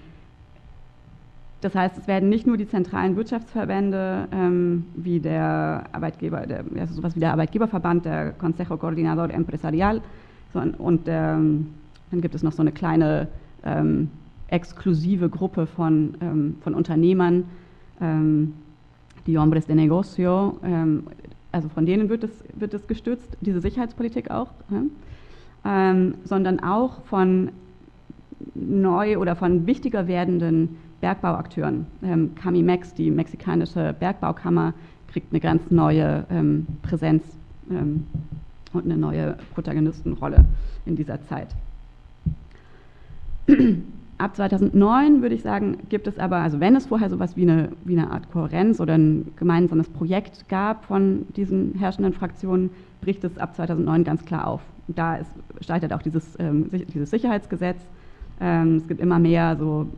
das 1.65 1.75
heißt, 1.75 1.97
es 1.97 2.07
werden 2.07 2.29
nicht 2.29 2.47
nur 2.47 2.59
die 2.59 2.69
zentralen 2.69 3.17
Wirtschaftsverbände 3.17 4.29
ähm, 4.33 4.85
wie 4.97 5.19
der 5.19 5.85
Arbeitgeber, 5.93 6.47
der, 6.47 6.63
also 6.79 6.93
sowas 6.93 7.17
wie 7.17 7.21
der 7.21 7.33
Arbeitgeberverband, 7.33 8.05
der 8.05 8.33
Consejo 8.33 8.77
Coordinador 8.77 9.31
Empresarial, 9.31 10.03
sondern, 10.53 10.75
und 10.79 11.03
ähm, 11.07 11.69
dann 12.11 12.21
gibt 12.21 12.35
es 12.35 12.43
noch 12.43 12.53
so 12.53 12.61
eine 12.61 12.71
kleine 12.71 13.29
ähm, 13.65 14.11
exklusive 14.49 15.31
Gruppe 15.31 15.67
von, 15.67 16.15
ähm, 16.21 16.57
von 16.61 16.75
Unternehmern, 16.75 17.45
ähm, 17.99 18.53
die 19.27 19.39
Hombres 19.39 19.65
de 19.67 19.75
Negocio, 19.75 20.59
ähm, 20.63 21.05
also 21.51 21.71
von 21.71 21.87
denen 21.87 22.11
wird 22.11 22.25
es, 22.25 22.45
wird 22.53 22.75
es 22.75 22.87
gestützt, 22.87 23.39
diese 23.41 23.61
Sicherheitspolitik 23.61 24.31
auch, 24.31 24.51
sondern 25.63 26.61
auch 26.61 27.01
von 27.05 27.51
neu 28.55 29.19
oder 29.19 29.37
von 29.37 29.67
wichtiger 29.67 30.09
werdenden 30.09 30.77
Bergbauakteuren. 31.01 31.87
Ähm, 32.03 32.35
Camimex, 32.35 32.95
die 32.95 33.11
mexikanische 33.11 33.95
Bergbaukammer, 33.99 34.75
kriegt 35.09 35.33
eine 35.33 35.41
ganz 35.41 35.71
neue 35.71 36.25
ähm, 36.31 36.67
Präsenz 36.83 37.25
ähm, 37.71 38.07
und 38.73 38.85
eine 38.85 38.97
neue 38.97 39.37
Protagonistenrolle 39.55 40.45
in 40.87 40.97
dieser 40.97 41.23
Zeit. 41.23 41.49
Ab 44.19 44.37
2009 44.37 45.23
würde 45.23 45.35
ich 45.35 45.43
sagen, 45.43 45.79
gibt 45.89 46.07
es 46.07 46.19
aber, 46.19 46.37
also 46.37 46.61
wenn 46.61 46.77
es 46.77 46.87
vorher 46.87 47.11
sowas 47.11 47.37
wie 47.37 47.43
eine, 47.43 47.71
wie 47.85 47.99
eine 47.99 48.11
Art 48.11 48.31
Kohärenz 48.31 48.81
oder 48.81 48.95
ein 48.95 49.33
gemeinsames 49.37 49.89
Projekt 49.89 50.49
gab 50.49 50.85
von 50.85 51.27
diesen 51.37 51.75
herrschenden 51.75 52.13
Fraktionen, 52.13 52.71
bricht 53.01 53.25
es 53.25 53.39
ab 53.39 53.57
2009 53.57 54.05
ganz 54.05 54.25
klar 54.25 54.47
auf. 54.47 54.63
Und 54.87 54.99
da 54.99 55.17
ist, 55.17 55.31
scheitert 55.61 55.93
auch 55.93 56.03
dieses, 56.03 56.39
ähm, 56.39 56.71
dieses 56.73 57.11
Sicherheitsgesetz. 57.11 57.81
Ähm, 58.41 58.77
es 58.77 58.87
gibt 58.87 59.01
immer 59.01 59.19
mehr 59.19 59.57
so 59.57 59.89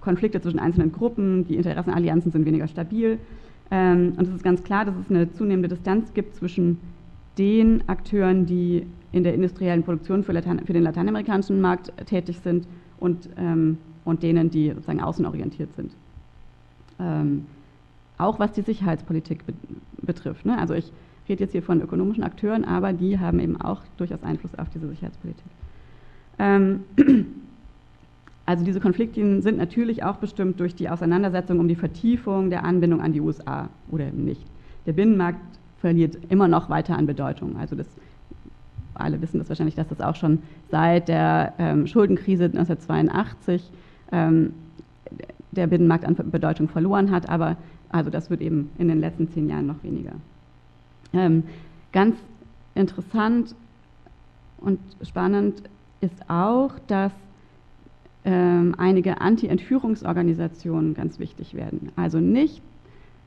Konflikte 0.00 0.40
zwischen 0.40 0.58
einzelnen 0.58 0.92
Gruppen, 0.92 1.46
die 1.46 1.56
Interessenallianzen 1.56 2.32
sind 2.32 2.44
weniger 2.44 2.68
stabil. 2.68 3.18
Ähm, 3.70 4.14
und 4.16 4.28
es 4.28 4.34
ist 4.34 4.44
ganz 4.44 4.62
klar, 4.62 4.84
dass 4.84 4.94
es 4.96 5.10
eine 5.10 5.32
zunehmende 5.32 5.68
Distanz 5.68 6.14
gibt 6.14 6.36
zwischen 6.36 6.78
den 7.36 7.88
Akteuren, 7.88 8.46
die 8.46 8.86
in 9.12 9.24
der 9.24 9.34
industriellen 9.34 9.82
Produktion 9.82 10.24
für, 10.24 10.32
Latein, 10.32 10.64
für 10.64 10.72
den 10.72 10.82
lateinamerikanischen 10.82 11.60
Markt 11.60 11.92
tätig 12.06 12.38
sind 12.40 12.66
und, 12.98 13.28
ähm, 13.36 13.78
und 14.04 14.22
denen, 14.22 14.50
die 14.50 14.70
sozusagen 14.70 15.00
außenorientiert 15.00 15.74
sind. 15.74 15.92
Ähm, 16.98 17.46
auch 18.18 18.38
was 18.38 18.52
die 18.52 18.62
Sicherheitspolitik 18.62 19.46
be 19.46 19.54
betrifft. 20.00 20.46
Ne? 20.46 20.56
Also 20.58 20.74
ich 20.74 20.90
rede 21.28 21.44
jetzt 21.44 21.52
hier 21.52 21.62
von 21.62 21.82
ökonomischen 21.82 22.24
Akteuren, 22.24 22.64
aber 22.64 22.92
die 22.92 23.18
haben 23.18 23.40
eben 23.40 23.60
auch 23.60 23.82
durchaus 23.96 24.22
Einfluss 24.22 24.54
auf 24.54 24.68
diese 24.70 24.88
Sicherheitspolitik. 24.88 25.44
Also 28.48 28.64
diese 28.64 28.80
Konfliktlinien 28.80 29.42
sind 29.42 29.58
natürlich 29.58 30.04
auch 30.04 30.16
bestimmt 30.16 30.58
durch 30.58 30.74
die 30.74 30.88
Auseinandersetzung 30.88 31.60
um 31.60 31.68
die 31.68 31.74
Vertiefung 31.74 32.48
der 32.48 32.64
Anbindung 32.64 33.02
an 33.02 33.12
die 33.12 33.20
USA 33.20 33.68
oder 33.90 34.06
eben 34.06 34.24
nicht. 34.24 34.40
Der 34.86 34.94
Binnenmarkt 34.94 35.38
verliert 35.82 36.16
immer 36.30 36.48
noch 36.48 36.70
weiter 36.70 36.96
an 36.96 37.04
Bedeutung. 37.04 37.58
Also 37.58 37.76
das 37.76 37.86
alle 38.94 39.20
wissen 39.20 39.38
das 39.38 39.50
wahrscheinlich, 39.50 39.74
dass 39.74 39.88
das 39.88 40.00
auch 40.00 40.16
schon 40.16 40.38
seit 40.70 41.08
der 41.08 41.52
ähm, 41.58 41.86
Schuldenkrise 41.86 42.44
1982 42.44 43.70
ähm, 44.12 44.54
der 45.52 45.66
Binnenmarkt 45.66 46.06
an 46.06 46.16
Bedeutung 46.30 46.68
verloren 46.70 47.10
hat, 47.10 47.28
aber 47.28 47.58
also 47.90 48.08
das 48.08 48.30
wird 48.30 48.40
eben 48.40 48.70
in 48.78 48.88
den 48.88 48.98
letzten 48.98 49.30
zehn 49.30 49.50
Jahren 49.50 49.66
noch 49.66 49.82
weniger. 49.82 50.12
Ähm, 51.12 51.42
ganz 51.92 52.16
interessant 52.74 53.54
und 54.62 54.78
spannend 55.02 55.64
ist 56.00 56.30
auch, 56.30 56.70
dass 56.86 57.12
ähm, 58.24 58.74
einige 58.78 59.20
Anti-Entführungsorganisationen 59.20 60.94
ganz 60.94 61.18
wichtig 61.18 61.54
werden. 61.54 61.92
Also 61.96 62.20
nicht 62.20 62.62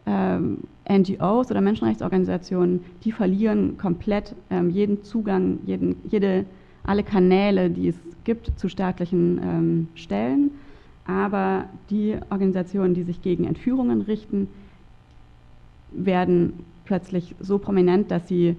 ähm, 0.05 0.59
NGOs 0.89 1.51
oder 1.51 1.61
Menschenrechtsorganisationen, 1.61 2.81
die 3.03 3.11
verlieren 3.11 3.77
komplett 3.77 4.35
ähm, 4.49 4.69
jeden 4.69 5.03
Zugang, 5.03 5.59
jeden, 5.65 5.95
jede, 6.09 6.45
alle 6.83 7.03
Kanäle, 7.03 7.69
die 7.69 7.89
es 7.89 7.95
gibt 8.23 8.57
zu 8.59 8.67
staatlichen 8.67 9.39
ähm, 9.43 9.87
Stellen. 9.95 10.51
Aber 11.05 11.65
die 11.89 12.17
Organisationen, 12.29 12.93
die 12.93 13.03
sich 13.03 13.21
gegen 13.21 13.45
Entführungen 13.45 14.01
richten, 14.01 14.47
werden 15.91 16.53
plötzlich 16.85 17.35
so 17.39 17.57
prominent, 17.57 18.11
dass 18.11 18.27
sie 18.27 18.55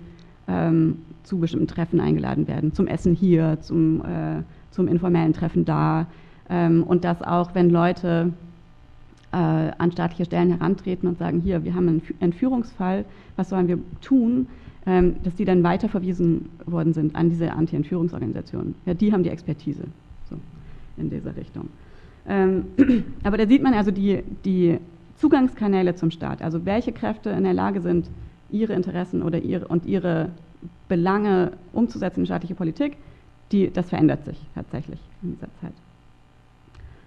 ähm, 0.48 0.98
zu 1.22 1.38
bestimmten 1.38 1.68
Treffen 1.68 2.00
eingeladen 2.00 2.48
werden, 2.48 2.72
zum 2.72 2.86
Essen 2.86 3.14
hier, 3.14 3.58
zum, 3.60 4.00
äh, 4.04 4.42
zum 4.70 4.88
informellen 4.88 5.32
Treffen 5.32 5.64
da. 5.64 6.06
Ähm, 6.52 6.82
und 6.82 7.04
dass 7.04 7.22
auch, 7.22 7.54
wenn 7.54 7.70
Leute 7.70 8.32
äh, 9.32 9.36
an 9.36 9.90
staatliche 9.90 10.26
Stellen 10.26 10.50
herantreten 10.50 11.08
und 11.08 11.18
sagen, 11.18 11.40
hier, 11.40 11.64
wir 11.64 11.74
haben 11.74 11.88
einen 11.88 12.02
Entführungsfall, 12.20 13.06
was 13.36 13.48
sollen 13.48 13.68
wir 13.68 13.78
tun, 14.02 14.48
ähm, 14.84 15.16
dass 15.22 15.34
die 15.34 15.46
dann 15.46 15.62
weiterverwiesen 15.62 16.50
worden 16.66 16.92
sind 16.92 17.16
an 17.16 17.30
diese 17.30 17.52
Anti-Entführungsorganisationen. 17.52 18.74
Ja, 18.84 18.92
die 18.92 19.12
haben 19.12 19.22
die 19.22 19.30
Expertise 19.30 19.84
so, 20.28 20.36
in 20.98 21.08
dieser 21.08 21.34
Richtung. 21.34 21.70
Ähm, 22.28 22.66
aber 23.24 23.38
da 23.38 23.46
sieht 23.46 23.62
man 23.62 23.72
also 23.72 23.90
die, 23.90 24.22
die 24.44 24.78
Zugangskanäle 25.16 25.94
zum 25.94 26.10
Staat, 26.10 26.42
also 26.42 26.66
welche 26.66 26.92
Kräfte 26.92 27.30
in 27.30 27.44
der 27.44 27.54
Lage 27.54 27.80
sind, 27.80 28.10
ihre 28.50 28.74
Interessen 28.74 29.22
oder 29.22 29.38
ihre, 29.38 29.68
und 29.68 29.86
ihre 29.86 30.28
Belange 30.88 31.52
umzusetzen 31.72 32.20
in 32.20 32.26
staatliche 32.26 32.54
Politik, 32.54 32.98
die, 33.52 33.70
das 33.70 33.88
verändert 33.88 34.26
sich 34.26 34.38
tatsächlich 34.54 35.00
in 35.22 35.32
dieser 35.32 35.48
Zeit. 35.60 35.72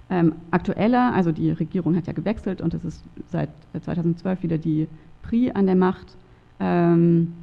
Ähm, 0.10 0.34
aktueller, 0.52 1.14
also 1.14 1.32
die 1.32 1.50
Regierung 1.52 1.96
hat 1.96 2.06
ja 2.06 2.14
gewechselt 2.14 2.62
und 2.62 2.74
es 2.74 2.86
ist 2.86 3.04
seit 3.32 3.50
2012 3.84 4.44
wieder 4.44 4.58
die 4.58 4.88
PRI 5.24 5.52
an 5.52 5.66
der 5.66 5.76
Macht, 5.76 6.16
ähm, 6.60 7.34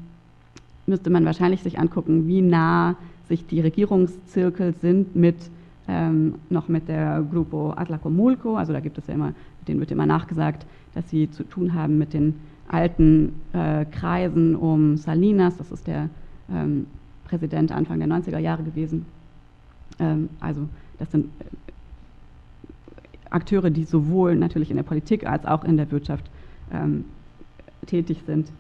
müsste 0.87 1.11
man 1.11 1.25
wahrscheinlich 1.25 1.63
sich 1.63 1.79
angucken, 1.79 2.29
wie 2.29 2.41
nah 2.41 2.97
sich 3.29 3.47
die 3.47 3.61
Regierungszirkel 3.61 4.75
sind 4.81 5.17
mit 5.17 5.37
ähm, 5.89 6.37
noch 6.51 6.69
mit 6.69 6.89
der 6.89 7.25
Grupo 7.29 7.73
Atlacomulco, 7.73 8.57
also 8.57 8.73
da 8.73 8.81
gibt 8.81 8.99
es 8.99 9.09
ja 9.09 9.15
immer, 9.15 9.33
denen 9.67 9.81
wird 9.81 9.91
immer 9.91 10.07
nachgesagt, 10.07 10.65
dass 10.95 11.09
sie 11.11 11.31
zu 11.31 11.43
tun 11.43 11.75
haben 11.75 11.99
mit 11.99 12.13
den 12.13 12.35
alten 12.69 13.33
äh, 13.53 13.85
Kreisen 13.87 14.55
um 14.55 14.97
Salinas, 14.97 15.57
das 15.57 15.73
ist 15.73 15.87
der 15.87 16.09
ähm, 16.53 16.87
Präsident 17.25 17.73
Anfang 17.73 17.99
der 17.99 18.09
90er 18.09 18.39
Jahre 18.39 18.63
gewesen. 18.63 19.07
Ähm, 19.99 20.29
also 20.41 20.69
das 20.99 21.11
sind 21.11 21.27
Akteure, 23.33 23.71
die 23.71 23.85
sowohl 23.85 24.37
natürlich 24.37 24.71
in 24.71 24.77
der 24.77 24.85
Politik 24.85 25.27
als 25.27 25.45
auch 25.47 25.65
in 25.65 25.77
der 25.77 25.91
Wirtschaft 25.91 26.25
ähm, 26.73 27.05
tätig 27.87 28.23
sind. 28.27 28.51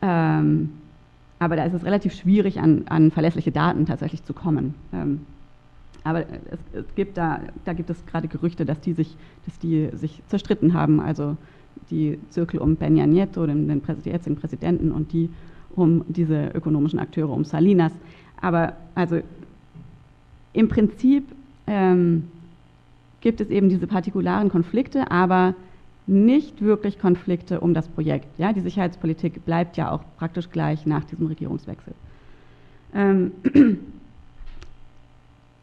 Ähm, 0.00 0.70
aber 1.38 1.56
da 1.56 1.64
ist 1.64 1.74
es 1.74 1.84
relativ 1.84 2.14
schwierig, 2.14 2.60
an, 2.60 2.84
an 2.88 3.10
verlässliche 3.10 3.52
Daten 3.52 3.86
tatsächlich 3.86 4.24
zu 4.24 4.32
kommen. 4.32 4.74
Ähm, 4.92 5.20
aber 6.04 6.20
es, 6.20 6.58
es, 6.72 6.94
gibt 6.94 7.16
da, 7.16 7.40
da 7.64 7.72
gibt 7.72 7.90
es 7.90 8.06
gerade 8.06 8.28
Gerüchte, 8.28 8.64
dass 8.64 8.80
die 8.80 8.92
sich, 8.92 9.16
dass 9.44 9.58
die 9.58 9.90
sich 9.92 10.22
zerstritten 10.28 10.74
haben, 10.74 11.00
also 11.00 11.36
die 11.90 12.18
Zirkel 12.30 12.60
um 12.60 12.76
Peña 12.76 13.06
Nieto, 13.06 13.46
den, 13.46 13.68
den 13.68 13.82
jetzigen 14.04 14.36
Präsidenten, 14.36 14.90
und 14.90 15.12
die 15.12 15.30
um 15.74 16.04
diese 16.08 16.48
ökonomischen 16.48 16.98
Akteure, 16.98 17.30
um 17.30 17.44
Salinas. 17.44 17.92
Aber 18.40 18.74
also 18.94 19.20
im 20.52 20.68
Prinzip 20.68 21.24
ähm, 21.66 22.24
gibt 23.28 23.42
es 23.42 23.50
eben 23.50 23.68
diese 23.68 23.86
partikularen 23.86 24.48
Konflikte, 24.48 25.10
aber 25.10 25.54
nicht 26.06 26.62
wirklich 26.62 26.98
Konflikte 26.98 27.60
um 27.60 27.74
das 27.74 27.86
Projekt. 27.86 28.26
Ja, 28.38 28.54
die 28.54 28.62
Sicherheitspolitik 28.62 29.44
bleibt 29.44 29.76
ja 29.76 29.90
auch 29.90 30.00
praktisch 30.16 30.48
gleich 30.48 30.86
nach 30.86 31.04
diesem 31.04 31.26
Regierungswechsel. 31.26 31.92
Ähm, 32.94 33.32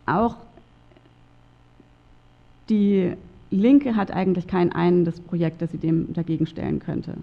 auch 0.06 0.38
die 2.70 3.14
Linke 3.50 3.96
hat 3.96 4.12
eigentlich 4.12 4.46
kein 4.46 4.72
einendes 4.72 5.20
Projekt, 5.20 5.60
das 5.64 5.72
sie 5.72 5.80
dem 5.80 6.14
dagegen 6.14 6.46
stellen 6.46 6.78
könnte. 6.78 7.16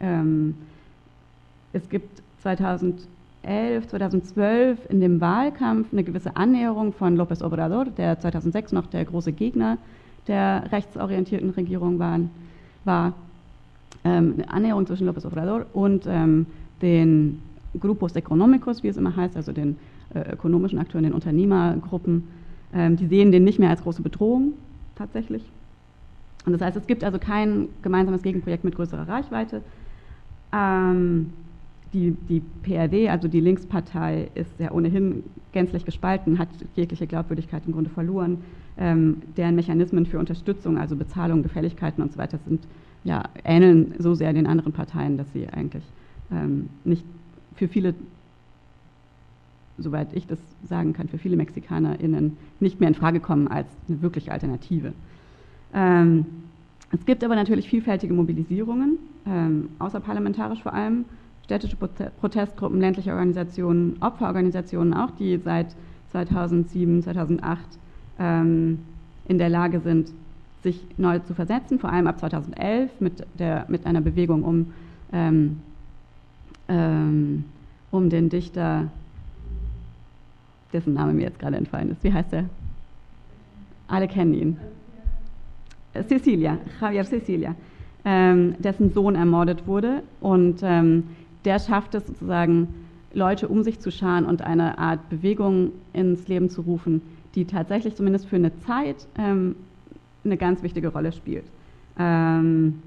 Ähm, 0.00 0.56
es 1.72 1.88
gibt 1.88 2.22
2000 2.42 3.06
2011, 3.46 3.88
2012 3.88 4.78
in 4.90 5.00
dem 5.00 5.20
Wahlkampf 5.20 5.92
eine 5.92 6.02
gewisse 6.02 6.36
Annäherung 6.36 6.92
von 6.92 7.16
López 7.16 7.44
Obrador, 7.44 7.84
der 7.84 8.18
2006 8.18 8.72
noch 8.72 8.86
der 8.88 9.04
große 9.04 9.32
Gegner 9.32 9.78
der 10.26 10.64
rechtsorientierten 10.72 11.50
Regierung 11.50 12.00
waren, 12.00 12.30
war, 12.84 13.12
ähm, 14.04 14.34
eine 14.36 14.50
Annäherung 14.50 14.86
zwischen 14.86 15.08
López 15.08 15.24
Obrador 15.24 15.66
und 15.72 16.06
ähm, 16.08 16.46
den 16.82 17.40
Grupos 17.78 18.16
Económicos, 18.16 18.82
wie 18.82 18.88
es 18.88 18.96
immer 18.96 19.14
heißt, 19.14 19.36
also 19.36 19.52
den 19.52 19.76
äh, 20.12 20.32
ökonomischen 20.32 20.80
Akteuren, 20.80 21.04
den 21.04 21.12
Unternehmergruppen. 21.12 22.24
Ähm, 22.74 22.96
die 22.96 23.06
sehen 23.06 23.30
den 23.30 23.44
nicht 23.44 23.60
mehr 23.60 23.70
als 23.70 23.82
große 23.82 24.02
Bedrohung 24.02 24.54
tatsächlich. 24.96 25.44
Und 26.44 26.52
das 26.52 26.60
heißt, 26.60 26.76
es 26.76 26.86
gibt 26.88 27.04
also 27.04 27.18
kein 27.20 27.68
gemeinsames 27.82 28.22
Gegenprojekt 28.22 28.64
mit 28.64 28.74
größerer 28.74 29.08
Reichweite. 29.08 29.62
Ähm, 30.52 31.32
die, 31.92 32.16
die 32.28 32.42
PRD, 32.62 33.08
also 33.10 33.28
die 33.28 33.40
Linkspartei, 33.40 34.28
ist 34.34 34.58
ja 34.58 34.72
ohnehin 34.72 35.22
gänzlich 35.52 35.84
gespalten, 35.84 36.38
hat 36.38 36.48
jegliche 36.74 37.06
Glaubwürdigkeit 37.06 37.62
im 37.66 37.72
Grunde 37.72 37.90
verloren. 37.90 38.38
Ähm, 38.78 39.22
deren 39.36 39.54
Mechanismen 39.54 40.04
für 40.04 40.18
Unterstützung, 40.18 40.76
also 40.78 40.96
Bezahlung, 40.96 41.42
Gefälligkeiten 41.42 42.02
und 42.02 42.12
so 42.12 42.18
weiter, 42.18 42.38
sind 42.46 42.60
ja 43.04 43.24
ähneln 43.44 43.94
so 43.98 44.14
sehr 44.14 44.32
den 44.32 44.46
anderen 44.46 44.72
Parteien, 44.72 45.16
dass 45.16 45.32
sie 45.32 45.48
eigentlich 45.48 45.84
ähm, 46.30 46.68
nicht 46.84 47.04
für 47.54 47.68
viele, 47.68 47.94
soweit 49.78 50.12
ich 50.12 50.26
das 50.26 50.38
sagen 50.68 50.92
kann, 50.92 51.08
für 51.08 51.18
viele 51.18 51.36
MexikanerInnen 51.36 52.36
nicht 52.60 52.80
mehr 52.80 52.88
in 52.88 52.94
Frage 52.94 53.20
kommen 53.20 53.48
als 53.48 53.68
eine 53.88 54.02
wirkliche 54.02 54.32
Alternative. 54.32 54.92
Ähm, 55.72 56.26
es 56.92 57.04
gibt 57.06 57.24
aber 57.24 57.34
natürlich 57.34 57.68
vielfältige 57.68 58.12
Mobilisierungen, 58.12 58.98
ähm, 59.26 59.70
außerparlamentarisch 59.78 60.62
vor 60.62 60.74
allem, 60.74 61.04
städtische 61.46 61.76
Protestgruppen, 61.76 62.80
ländliche 62.80 63.12
Organisationen, 63.12 63.96
Opferorganisationen 64.00 64.92
auch, 64.92 65.12
die 65.12 65.38
seit 65.38 65.68
2007, 66.10 67.04
2008 67.04 67.60
ähm, 68.18 68.80
in 69.28 69.38
der 69.38 69.48
Lage 69.48 69.80
sind, 69.80 70.10
sich 70.64 70.84
neu 70.96 71.20
zu 71.20 71.34
versetzen, 71.34 71.78
vor 71.78 71.92
allem 71.92 72.08
ab 72.08 72.18
2011 72.18 73.00
mit, 73.00 73.24
der, 73.38 73.64
mit 73.68 73.86
einer 73.86 74.00
Bewegung 74.00 74.42
um, 74.42 74.72
ähm, 75.12 75.60
ähm, 76.68 77.44
um 77.92 78.10
den 78.10 78.28
Dichter, 78.28 78.90
dessen 80.72 80.94
Name 80.94 81.12
mir 81.12 81.22
jetzt 81.22 81.38
gerade 81.38 81.56
entfallen 81.56 81.92
ist. 81.92 82.02
Wie 82.02 82.12
heißt 82.12 82.32
er? 82.32 82.46
Alle 83.86 84.08
kennen 84.08 84.34
ihn. 84.34 84.56
Cecilia, 86.08 86.58
Javier 86.80 87.04
Cecilia, 87.04 87.54
ähm, 88.04 88.56
dessen 88.58 88.92
Sohn 88.92 89.14
ermordet 89.14 89.66
wurde 89.68 90.02
und 90.20 90.58
ähm, 90.62 91.04
der 91.46 91.58
schafft 91.58 91.94
es 91.94 92.06
sozusagen, 92.06 92.74
Leute 93.14 93.48
um 93.48 93.62
sich 93.62 93.80
zu 93.80 93.90
scharen 93.90 94.26
und 94.26 94.42
eine 94.42 94.78
Art 94.78 95.08
Bewegung 95.08 95.70
ins 95.94 96.28
Leben 96.28 96.50
zu 96.50 96.60
rufen, 96.60 97.00
die 97.34 97.46
tatsächlich 97.46 97.94
zumindest 97.96 98.26
für 98.26 98.36
eine 98.36 98.54
Zeit 98.60 99.06
ähm, 99.16 99.56
eine 100.24 100.36
ganz 100.36 100.62
wichtige 100.62 100.88
Rolle 100.88 101.12
spielt. 101.12 101.44
Ähm, 101.98 102.82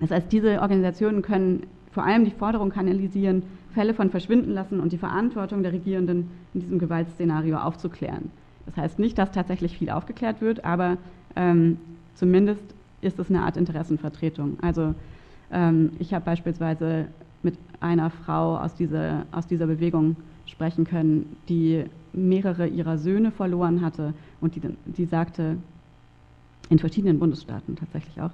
das 0.00 0.10
heißt, 0.10 0.32
diese 0.32 0.62
Organisationen 0.62 1.20
können 1.20 1.64
vor 1.90 2.04
allem 2.04 2.24
die 2.24 2.30
Forderung 2.30 2.70
kanalisieren, 2.70 3.42
Fälle 3.74 3.92
von 3.92 4.10
verschwinden 4.10 4.52
lassen 4.52 4.80
und 4.80 4.92
die 4.92 4.98
Verantwortung 4.98 5.62
der 5.62 5.72
Regierenden 5.72 6.30
in 6.54 6.60
diesem 6.60 6.78
Gewaltszenario 6.78 7.58
aufzuklären. 7.58 8.30
Das 8.66 8.76
heißt 8.76 8.98
nicht, 8.98 9.18
dass 9.18 9.32
tatsächlich 9.32 9.76
viel 9.76 9.90
aufgeklärt 9.90 10.40
wird, 10.40 10.64
aber 10.64 10.96
ähm, 11.36 11.78
zumindest 12.14 12.62
ist 13.00 13.18
es 13.18 13.28
eine 13.28 13.42
Art 13.42 13.56
Interessenvertretung. 13.56 14.58
Also 14.62 14.94
ähm, 15.52 15.90
ich 15.98 16.14
habe 16.14 16.24
beispielsweise 16.24 17.06
mit 17.42 17.56
einer 17.80 18.10
Frau 18.10 18.58
aus 18.58 18.74
dieser, 18.74 19.26
aus 19.32 19.46
dieser 19.46 19.66
Bewegung 19.66 20.16
sprechen 20.46 20.84
können, 20.84 21.36
die 21.48 21.84
mehrere 22.12 22.66
ihrer 22.66 22.98
Söhne 22.98 23.30
verloren 23.30 23.80
hatte 23.80 24.14
und 24.40 24.56
die, 24.56 24.62
die 24.86 25.04
sagte, 25.04 25.56
in 26.70 26.78
verschiedenen 26.78 27.18
Bundesstaaten 27.18 27.76
tatsächlich 27.76 28.20
auch, 28.20 28.30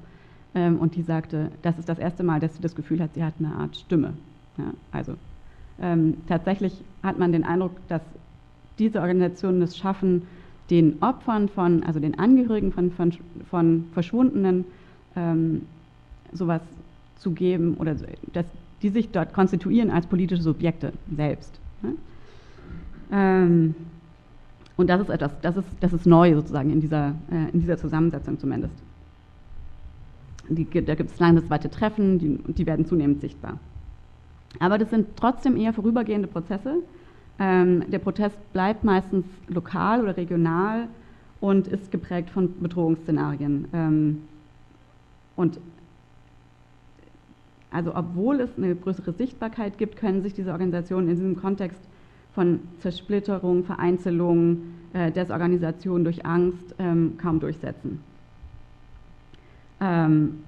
ähm, 0.54 0.78
und 0.78 0.94
die 0.94 1.02
sagte, 1.02 1.50
das 1.62 1.78
ist 1.78 1.88
das 1.88 1.99
erste 1.99 2.23
Mal, 2.23 2.40
dass 2.40 2.54
sie 2.56 2.62
das 2.62 2.75
Gefühl 2.75 3.00
hat, 3.00 3.14
sie 3.14 3.25
hat 3.25 3.34
eine 3.38 3.54
Art 3.54 3.76
Stimme. 3.76 4.14
Ja, 4.56 4.73
also 4.92 5.14
ähm, 5.80 6.18
tatsächlich 6.28 6.73
hat 7.02 7.18
man 7.18 7.32
den 7.32 7.44
Eindruck, 7.44 7.73
dass 7.88 8.02
diese 8.78 9.00
Organisationen 9.00 9.62
es 9.62 9.76
schaffen, 9.76 10.23
den 10.70 11.02
Opfern 11.02 11.49
von, 11.49 11.82
also 11.82 12.00
den 12.00 12.18
Angehörigen 12.18 12.73
von, 12.73 12.90
von, 12.92 13.12
von 13.50 13.87
Verschwundenen 13.92 14.64
ähm, 15.16 15.62
sowas 16.33 16.62
zu 17.16 17.33
geben 17.33 17.74
oder 17.74 17.94
dass 18.33 18.46
die 18.85 18.90
sich 18.90 19.11
dort 19.11 19.33
konstituieren 19.33 19.90
als 19.90 20.07
politische 20.07 20.42
Subjekte 20.42 20.92
selbst. 21.16 21.59
Ne? 21.83 21.94
Ähm, 23.11 23.75
und 24.77 24.90
das 24.90 25.01
ist 25.01 25.09
etwas, 25.09 25.33
das 25.40 25.57
ist, 25.57 25.66
das 25.81 25.92
ist 25.94 26.05
neu 26.05 26.35
sozusagen 26.35 26.70
in 26.70 26.83
dieser, 26.83 27.14
äh, 27.31 27.51
in 27.53 27.61
dieser 27.61 27.79
Zusammensetzung 27.79 28.38
zumindest. 28.38 28.75
Die, 30.51 30.66
da 30.85 30.94
gibt 30.94 31.11
es 31.11 31.18
landesweite 31.18 31.70
Treffen, 31.70 32.18
die, 32.18 32.38
die 32.53 32.66
werden 32.66 32.85
zunehmend 32.85 33.23
sichtbar. 33.23 33.59
Aber 34.61 34.77
das 34.77 34.90
sind 34.90 35.16
trotzdem 35.16 35.57
eher 35.57 35.73
vorübergehende 35.73 36.29
Prozesse. 36.29 36.83
Ähm, 37.38 37.90
der 37.90 38.01
Protest 38.01 38.37
bleibt 38.53 38.85
meistens 38.85 39.25
lokal 39.49 40.03
oder 40.03 40.18
regional 40.18 40.88
und 41.40 41.68
ist 41.68 41.90
geprägt 41.90 42.29
von 42.29 42.61
Bedrohungsszenarien. 42.61 43.66
Ähm, 43.73 44.23
und 45.37 45.59
also 47.74 47.94
obwohl 47.96 48.40
es 48.40 48.50
eine 48.56 48.74
größere 48.76 49.12
Sichtbarkeit 49.12 49.78
gibt, 49.78 49.96
können 49.96 50.22
sich 50.22 50.32
diese 50.32 50.52
Organisationen 50.52 51.08
in 51.08 51.16
diesem 51.16 51.37
Kontext 51.37 51.80
von 52.32 52.60
Zersplitterung, 52.78 53.64
Vereinzelung, 53.64 54.62
äh, 54.92 55.10
Desorganisation 55.10 56.04
durch 56.04 56.24
Angst 56.24 56.74
ähm, 56.78 57.18
kaum 57.18 57.40
durchsetzen. 57.40 58.00
Ähm, 59.80 60.44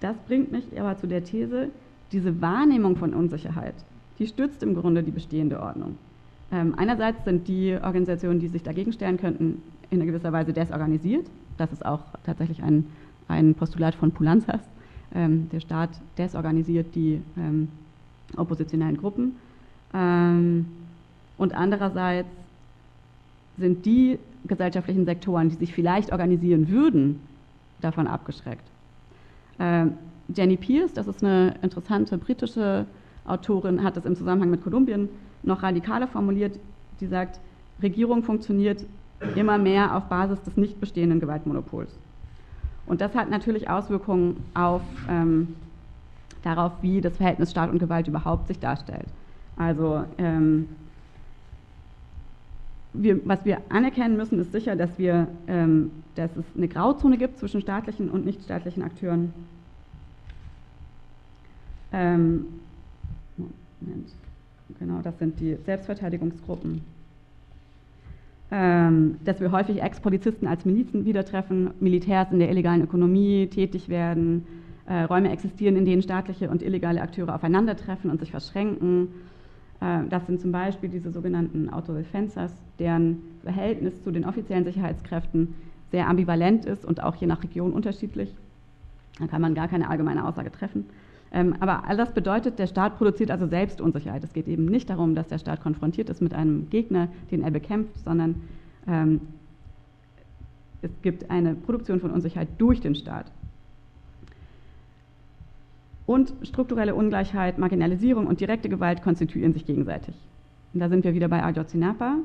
das 0.00 0.16
bringt 0.28 0.52
mich 0.52 0.78
aber 0.78 0.98
zu 0.98 1.06
der 1.06 1.24
These, 1.24 1.70
diese 2.12 2.42
Wahrnehmung 2.42 2.96
von 2.96 3.14
Unsicherheit, 3.14 3.74
die 4.18 4.26
stützt 4.26 4.62
im 4.62 4.74
Grunde 4.74 5.02
die 5.02 5.10
bestehende 5.10 5.60
Ordnung. 5.60 5.96
Ähm, 6.52 6.74
einerseits 6.76 7.24
sind 7.24 7.48
die 7.48 7.78
Organisationen, 7.82 8.38
die 8.38 8.48
sich 8.48 8.62
dagegen 8.62 8.92
stellen 8.92 9.16
könnten, 9.16 9.62
in 9.88 10.04
gewisser 10.04 10.32
Weise 10.32 10.52
desorganisiert. 10.52 11.26
Das 11.56 11.72
ist 11.72 11.86
auch 11.86 12.00
tatsächlich 12.24 12.62
ein 12.62 12.86
ein 13.28 13.54
Postulat 13.54 13.94
von 13.94 14.12
Pulanzas. 14.12 14.60
Ähm, 15.14 15.48
der 15.50 15.60
Staat 15.60 15.90
desorganisiert 16.16 16.94
die 16.94 17.20
ähm, 17.36 17.68
oppositionellen 18.36 18.96
Gruppen. 18.96 19.36
Ähm, 19.92 20.66
und 21.36 21.54
andererseits 21.54 22.28
sind 23.58 23.84
die 23.84 24.18
gesellschaftlichen 24.44 25.04
Sektoren, 25.04 25.50
die 25.50 25.56
sich 25.56 25.72
vielleicht 25.72 26.12
organisieren 26.12 26.68
würden, 26.68 27.20
davon 27.80 28.06
abgeschreckt. 28.06 28.64
Ähm, 29.58 29.94
Jenny 30.34 30.56
Pierce, 30.56 30.92
das 30.94 31.06
ist 31.06 31.22
eine 31.22 31.54
interessante 31.62 32.16
britische 32.16 32.86
Autorin, 33.24 33.82
hat 33.82 33.96
das 33.96 34.06
im 34.06 34.16
Zusammenhang 34.16 34.50
mit 34.50 34.62
Kolumbien 34.62 35.08
noch 35.42 35.62
radikaler 35.62 36.08
formuliert. 36.08 36.58
Die 37.00 37.06
sagt, 37.06 37.40
Regierung 37.82 38.22
funktioniert 38.22 38.84
immer 39.36 39.58
mehr 39.58 39.96
auf 39.96 40.04
Basis 40.04 40.40
des 40.42 40.56
nicht 40.56 40.80
bestehenden 40.80 41.20
Gewaltmonopols. 41.20 41.96
Und 42.86 43.00
das 43.00 43.14
hat 43.14 43.30
natürlich 43.30 43.68
Auswirkungen 43.68 44.42
auf, 44.54 44.82
ähm, 45.08 45.54
darauf, 46.42 46.72
wie 46.82 47.00
das 47.00 47.16
Verhältnis 47.16 47.50
Staat 47.50 47.70
und 47.70 47.78
Gewalt 47.78 48.08
überhaupt 48.08 48.48
sich 48.48 48.58
darstellt. 48.58 49.06
Also 49.56 50.04
ähm, 50.18 50.68
wir, 52.92 53.26
was 53.26 53.44
wir 53.44 53.60
anerkennen 53.68 54.16
müssen, 54.16 54.38
ist 54.38 54.52
sicher, 54.52 54.76
dass, 54.76 54.98
wir, 54.98 55.28
ähm, 55.46 55.90
dass 56.14 56.36
es 56.36 56.44
eine 56.56 56.68
Grauzone 56.68 57.16
gibt 57.16 57.38
zwischen 57.38 57.60
staatlichen 57.60 58.10
und 58.10 58.24
nichtstaatlichen 58.24 58.82
Akteuren. 58.82 59.32
Ähm, 61.92 62.46
Moment. 63.36 64.08
Genau, 64.78 65.00
das 65.02 65.18
sind 65.18 65.38
die 65.40 65.56
Selbstverteidigungsgruppen 65.64 66.82
ähm, 68.54 69.16
dass 69.24 69.40
wir 69.40 69.50
häufig 69.50 69.82
Ex-Polizisten 69.82 70.46
als 70.46 70.66
Milizen 70.66 71.06
wieder 71.06 71.24
treffen, 71.24 71.70
Militärs 71.80 72.30
in 72.30 72.38
der 72.38 72.50
illegalen 72.50 72.82
Ökonomie 72.82 73.46
tätig 73.46 73.88
werden, 73.88 74.44
äh, 74.86 75.04
Räume 75.04 75.32
existieren, 75.32 75.74
in 75.74 75.86
denen 75.86 76.02
staatliche 76.02 76.50
und 76.50 76.60
illegale 76.60 77.00
Akteure 77.00 77.34
aufeinandertreffen 77.34 78.10
und 78.10 78.20
sich 78.20 78.30
verschränken. 78.30 79.08
Äh, 79.80 80.00
das 80.10 80.26
sind 80.26 80.42
zum 80.42 80.52
Beispiel 80.52 80.90
diese 80.90 81.10
sogenannten 81.12 81.70
Autodefensas, 81.70 82.52
deren 82.78 83.22
Verhältnis 83.42 84.02
zu 84.02 84.10
den 84.10 84.26
offiziellen 84.26 84.64
Sicherheitskräften 84.64 85.54
sehr 85.90 86.06
ambivalent 86.06 86.66
ist 86.66 86.84
und 86.84 87.02
auch 87.02 87.16
je 87.16 87.26
nach 87.26 87.42
Region 87.42 87.72
unterschiedlich. 87.72 88.34
Da 89.18 89.28
kann 89.28 89.40
man 89.40 89.54
gar 89.54 89.68
keine 89.68 89.88
allgemeine 89.88 90.26
Aussage 90.26 90.52
treffen. 90.52 90.84
Ähm, 91.32 91.56
aber 91.60 91.88
all 91.88 91.96
das 91.96 92.12
bedeutet, 92.12 92.58
der 92.58 92.66
Staat 92.66 92.98
produziert 92.98 93.30
also 93.30 93.46
selbst 93.46 93.80
Unsicherheit. 93.80 94.22
Es 94.22 94.34
geht 94.34 94.48
eben 94.48 94.66
nicht 94.66 94.90
darum, 94.90 95.14
dass 95.14 95.28
der 95.28 95.38
Staat 95.38 95.62
konfrontiert 95.62 96.10
ist 96.10 96.20
mit 96.20 96.34
einem 96.34 96.68
Gegner, 96.68 97.08
den 97.30 97.42
er 97.42 97.50
bekämpft, 97.50 97.98
sondern 98.04 98.42
ähm, 98.86 99.20
es 100.82 100.90
gibt 101.00 101.30
eine 101.30 101.54
Produktion 101.54 102.00
von 102.00 102.10
Unsicherheit 102.10 102.48
durch 102.58 102.80
den 102.80 102.94
Staat. 102.94 103.30
Und 106.04 106.34
strukturelle 106.42 106.94
Ungleichheit, 106.94 107.58
Marginalisierung 107.58 108.26
und 108.26 108.40
direkte 108.40 108.68
Gewalt 108.68 109.02
konstituieren 109.02 109.54
sich 109.54 109.64
gegenseitig. 109.64 110.14
Und 110.74 110.80
da 110.80 110.88
sind 110.88 111.04
wir 111.04 111.14
wieder 111.14 111.28
bei 111.28 111.42
Ayotzinapa. 111.42 112.16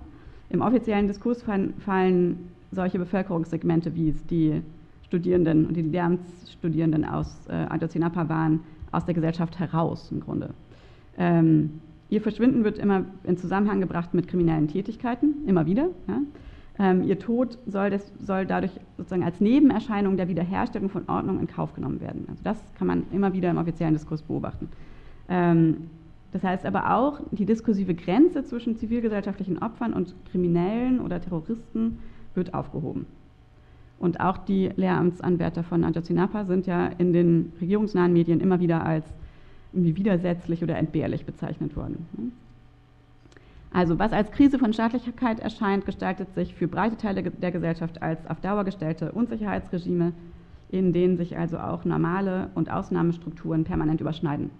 Im 0.49 0.61
offiziellen 0.61 1.07
Diskurs 1.07 1.43
fallen 1.43 2.49
solche 2.71 2.97
Bevölkerungssegmente, 2.97 3.95
wie 3.95 4.09
es 4.09 4.25
die 4.25 4.61
Studierenden 5.05 5.67
und 5.67 5.77
die 5.77 5.83
Lehramtsstudierenden 5.83 7.05
aus 7.05 7.47
äh, 7.47 7.53
Ayotzinapa 7.53 8.27
waren, 8.27 8.61
aus 8.91 9.05
der 9.05 9.13
Gesellschaft 9.13 9.59
heraus 9.59 10.11
im 10.11 10.19
Grunde. 10.19 10.51
Ähm, 11.17 11.81
ihr 12.09 12.21
Verschwinden 12.21 12.63
wird 12.63 12.77
immer 12.77 13.05
in 13.23 13.37
Zusammenhang 13.37 13.81
gebracht 13.81 14.13
mit 14.13 14.27
kriminellen 14.27 14.67
Tätigkeiten, 14.67 15.45
immer 15.45 15.65
wieder. 15.65 15.89
Ja. 16.07 16.21
Ähm, 16.79 17.03
ihr 17.03 17.17
Tod 17.17 17.57
soll, 17.65 17.89
das, 17.89 18.11
soll 18.19 18.45
dadurch 18.45 18.71
sozusagen 18.97 19.23
als 19.23 19.41
Nebenerscheinung 19.41 20.15
der 20.15 20.27
Wiederherstellung 20.27 20.89
von 20.89 21.09
Ordnung 21.09 21.39
in 21.39 21.47
Kauf 21.47 21.73
genommen 21.73 21.99
werden. 22.01 22.25
Also 22.29 22.43
das 22.43 22.57
kann 22.77 22.87
man 22.87 23.03
immer 23.11 23.33
wieder 23.33 23.49
im 23.49 23.57
offiziellen 23.57 23.95
Diskurs 23.95 24.21
beobachten. 24.21 24.69
Ähm, 25.27 25.89
das 26.31 26.43
heißt 26.43 26.65
aber 26.65 26.93
auch, 26.95 27.21
die 27.31 27.45
diskursive 27.45 27.95
Grenze 27.95 28.43
zwischen 28.43 28.75
zivilgesellschaftlichen 28.75 29.57
Opfern 29.57 29.93
und 29.93 30.13
Kriminellen 30.29 30.99
oder 30.99 31.19
Terroristen 31.19 31.99
wird 32.35 32.53
aufgehoben. 32.53 33.07
Und 33.99 34.19
auch 34.19 34.37
die 34.37 34.69
Lehramtsanwärter 34.75 35.63
von 35.63 35.83
Ayotzinapa 35.83 36.45
sind 36.45 36.67
ja 36.67 36.87
in 36.87 37.13
den 37.13 37.53
regierungsnahen 37.59 38.13
Medien 38.13 38.39
immer 38.39 38.59
wieder 38.59 38.85
als 38.85 39.05
irgendwie 39.73 39.95
widersetzlich 39.95 40.63
oder 40.63 40.77
entbehrlich 40.77 41.25
bezeichnet 41.25 41.75
worden. 41.75 42.05
Also 43.71 43.99
was 43.99 44.13
als 44.13 44.31
Krise 44.31 44.59
von 44.59 44.73
Staatlichkeit 44.73 45.39
erscheint, 45.39 45.85
gestaltet 45.85 46.33
sich 46.33 46.55
für 46.55 46.67
breite 46.67 46.97
Teile 46.97 47.23
der 47.23 47.51
Gesellschaft 47.51 48.01
als 48.01 48.25
auf 48.27 48.39
Dauer 48.39 48.63
gestellte 48.63 49.11
Unsicherheitsregime, 49.11 50.13
in 50.69 50.93
denen 50.93 51.17
sich 51.17 51.37
also 51.37 51.57
auch 51.57 51.85
normale 51.85 52.49
und 52.55 52.71
Ausnahmestrukturen 52.71 53.63
permanent 53.63 54.01
überschneiden. 54.01 54.51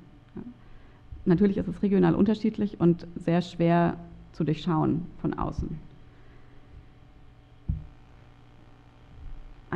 Natürlich 1.25 1.57
ist 1.57 1.67
es 1.67 1.81
regional 1.81 2.15
unterschiedlich 2.15 2.79
und 2.79 3.05
sehr 3.15 3.41
schwer 3.41 3.97
zu 4.31 4.43
durchschauen 4.43 5.05
von 5.19 5.33
außen. 5.33 5.77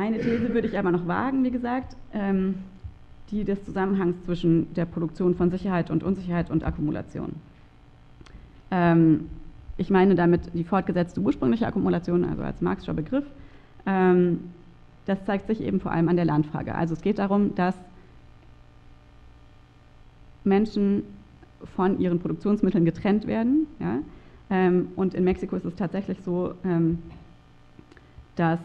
Eine 0.02 0.18
These 0.18 0.52
würde 0.52 0.66
ich 0.66 0.76
aber 0.76 0.90
noch 0.90 1.06
wagen, 1.06 1.44
wie 1.44 1.52
gesagt, 1.52 1.96
ähm, 2.12 2.56
die 3.30 3.44
des 3.44 3.64
Zusammenhangs 3.64 4.16
zwischen 4.24 4.74
der 4.74 4.84
Produktion 4.84 5.36
von 5.36 5.52
Sicherheit 5.52 5.92
und 5.92 6.02
Unsicherheit 6.02 6.50
und 6.50 6.64
Akkumulation. 6.64 7.36
Ähm, 8.72 9.28
ich 9.76 9.90
meine 9.90 10.16
damit 10.16 10.40
die 10.54 10.64
fortgesetzte 10.64 11.20
ursprüngliche 11.20 11.68
Akkumulation, 11.68 12.24
also 12.24 12.42
als 12.42 12.60
Marxischer 12.60 12.94
Begriff. 12.94 13.24
Ähm, 13.86 14.40
das 15.06 15.24
zeigt 15.24 15.46
sich 15.46 15.60
eben 15.60 15.78
vor 15.78 15.92
allem 15.92 16.08
an 16.08 16.16
der 16.16 16.24
Landfrage. 16.24 16.74
Also 16.74 16.94
es 16.94 17.00
geht 17.00 17.20
darum, 17.20 17.54
dass 17.54 17.76
Menschen 20.42 21.04
von 21.76 22.00
ihren 22.00 22.18
Produktionsmitteln 22.18 22.84
getrennt 22.84 23.28
werden. 23.28 23.68
Ja? 23.78 23.98
Ähm, 24.50 24.88
und 24.96 25.14
in 25.14 25.22
Mexiko 25.22 25.54
ist 25.54 25.64
es 25.64 25.76
tatsächlich 25.76 26.18
so, 26.24 26.54
ähm, 26.64 26.98
dass 28.34 28.58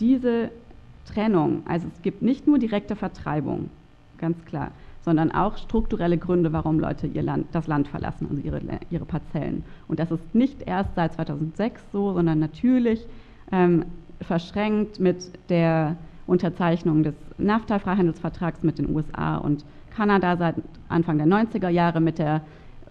diese 0.00 0.50
Trennung, 1.04 1.62
also 1.66 1.86
es 1.92 2.02
gibt 2.02 2.22
nicht 2.22 2.46
nur 2.46 2.58
direkte 2.58 2.96
Vertreibung, 2.96 3.70
ganz 4.18 4.44
klar, 4.44 4.72
sondern 5.02 5.30
auch 5.30 5.56
strukturelle 5.56 6.18
Gründe, 6.18 6.52
warum 6.52 6.80
Leute 6.80 7.06
ihr 7.06 7.22
Land, 7.22 7.46
das 7.52 7.68
Land 7.68 7.86
verlassen, 7.86 8.26
also 8.28 8.42
ihre, 8.42 8.60
ihre 8.90 9.04
Parzellen. 9.04 9.62
Und 9.86 10.00
das 10.00 10.10
ist 10.10 10.34
nicht 10.34 10.62
erst 10.62 10.94
seit 10.96 11.14
2006 11.14 11.80
so, 11.92 12.12
sondern 12.12 12.40
natürlich 12.40 13.06
ähm, 13.52 13.84
verschränkt 14.20 14.98
mit 14.98 15.30
der 15.48 15.96
Unterzeichnung 16.26 17.04
des 17.04 17.14
NAFTA-Freihandelsvertrags 17.38 18.64
mit 18.64 18.78
den 18.78 18.94
USA 18.94 19.36
und 19.36 19.64
Kanada 19.94 20.36
seit 20.36 20.56
Anfang 20.88 21.18
der 21.18 21.26
90er 21.26 21.68
Jahre 21.68 22.00
mit 22.00 22.18
der 22.18 22.42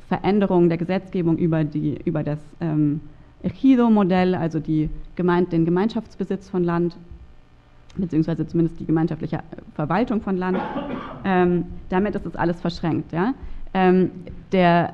Veränderung 0.08 0.70
der 0.70 0.78
Gesetzgebung 0.78 1.38
über, 1.38 1.64
die, 1.64 2.00
über 2.06 2.24
das 2.24 2.40
ähm, 2.62 3.02
Ejido-Modell, 3.44 4.36
also 4.36 4.60
die 4.60 4.90
den 5.18 5.66
Gemeinschaftsbesitz 5.66 6.50
von 6.50 6.64
Land, 6.64 6.98
beziehungsweise 7.96 8.46
zumindest 8.48 8.80
die 8.80 8.86
gemeinschaftliche 8.86 9.42
Verwaltung 9.76 10.22
von 10.22 10.38
Land. 10.38 10.60
Ähm, 11.24 11.66
damit 11.90 12.16
ist 12.16 12.26
das 12.26 12.36
alles 12.36 12.60
verschränkt. 12.60 13.14
Ja? 13.14 13.34
Ähm, 13.74 14.12
der, 14.52 14.94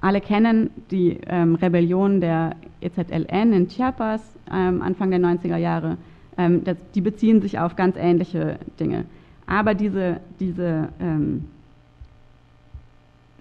alle 0.00 0.20
kennen 0.20 0.70
die 0.90 1.18
ähm, 1.26 1.56
Rebellion 1.56 2.20
der 2.20 2.54
EZLN 2.80 3.52
in 3.52 3.68
Chiapas 3.68 4.22
ähm, 4.52 4.82
Anfang 4.82 5.10
der 5.10 5.20
90er 5.20 5.56
Jahre. 5.56 5.96
Ähm, 6.36 6.62
das, 6.62 6.76
die 6.94 7.00
beziehen 7.00 7.42
sich 7.42 7.58
auf 7.58 7.74
ganz 7.74 7.96
ähnliche 7.96 8.58
Dinge. 8.78 9.06
Aber 9.46 9.74
diese, 9.74 10.20
diese 10.38 10.90
ähm, 11.00 11.46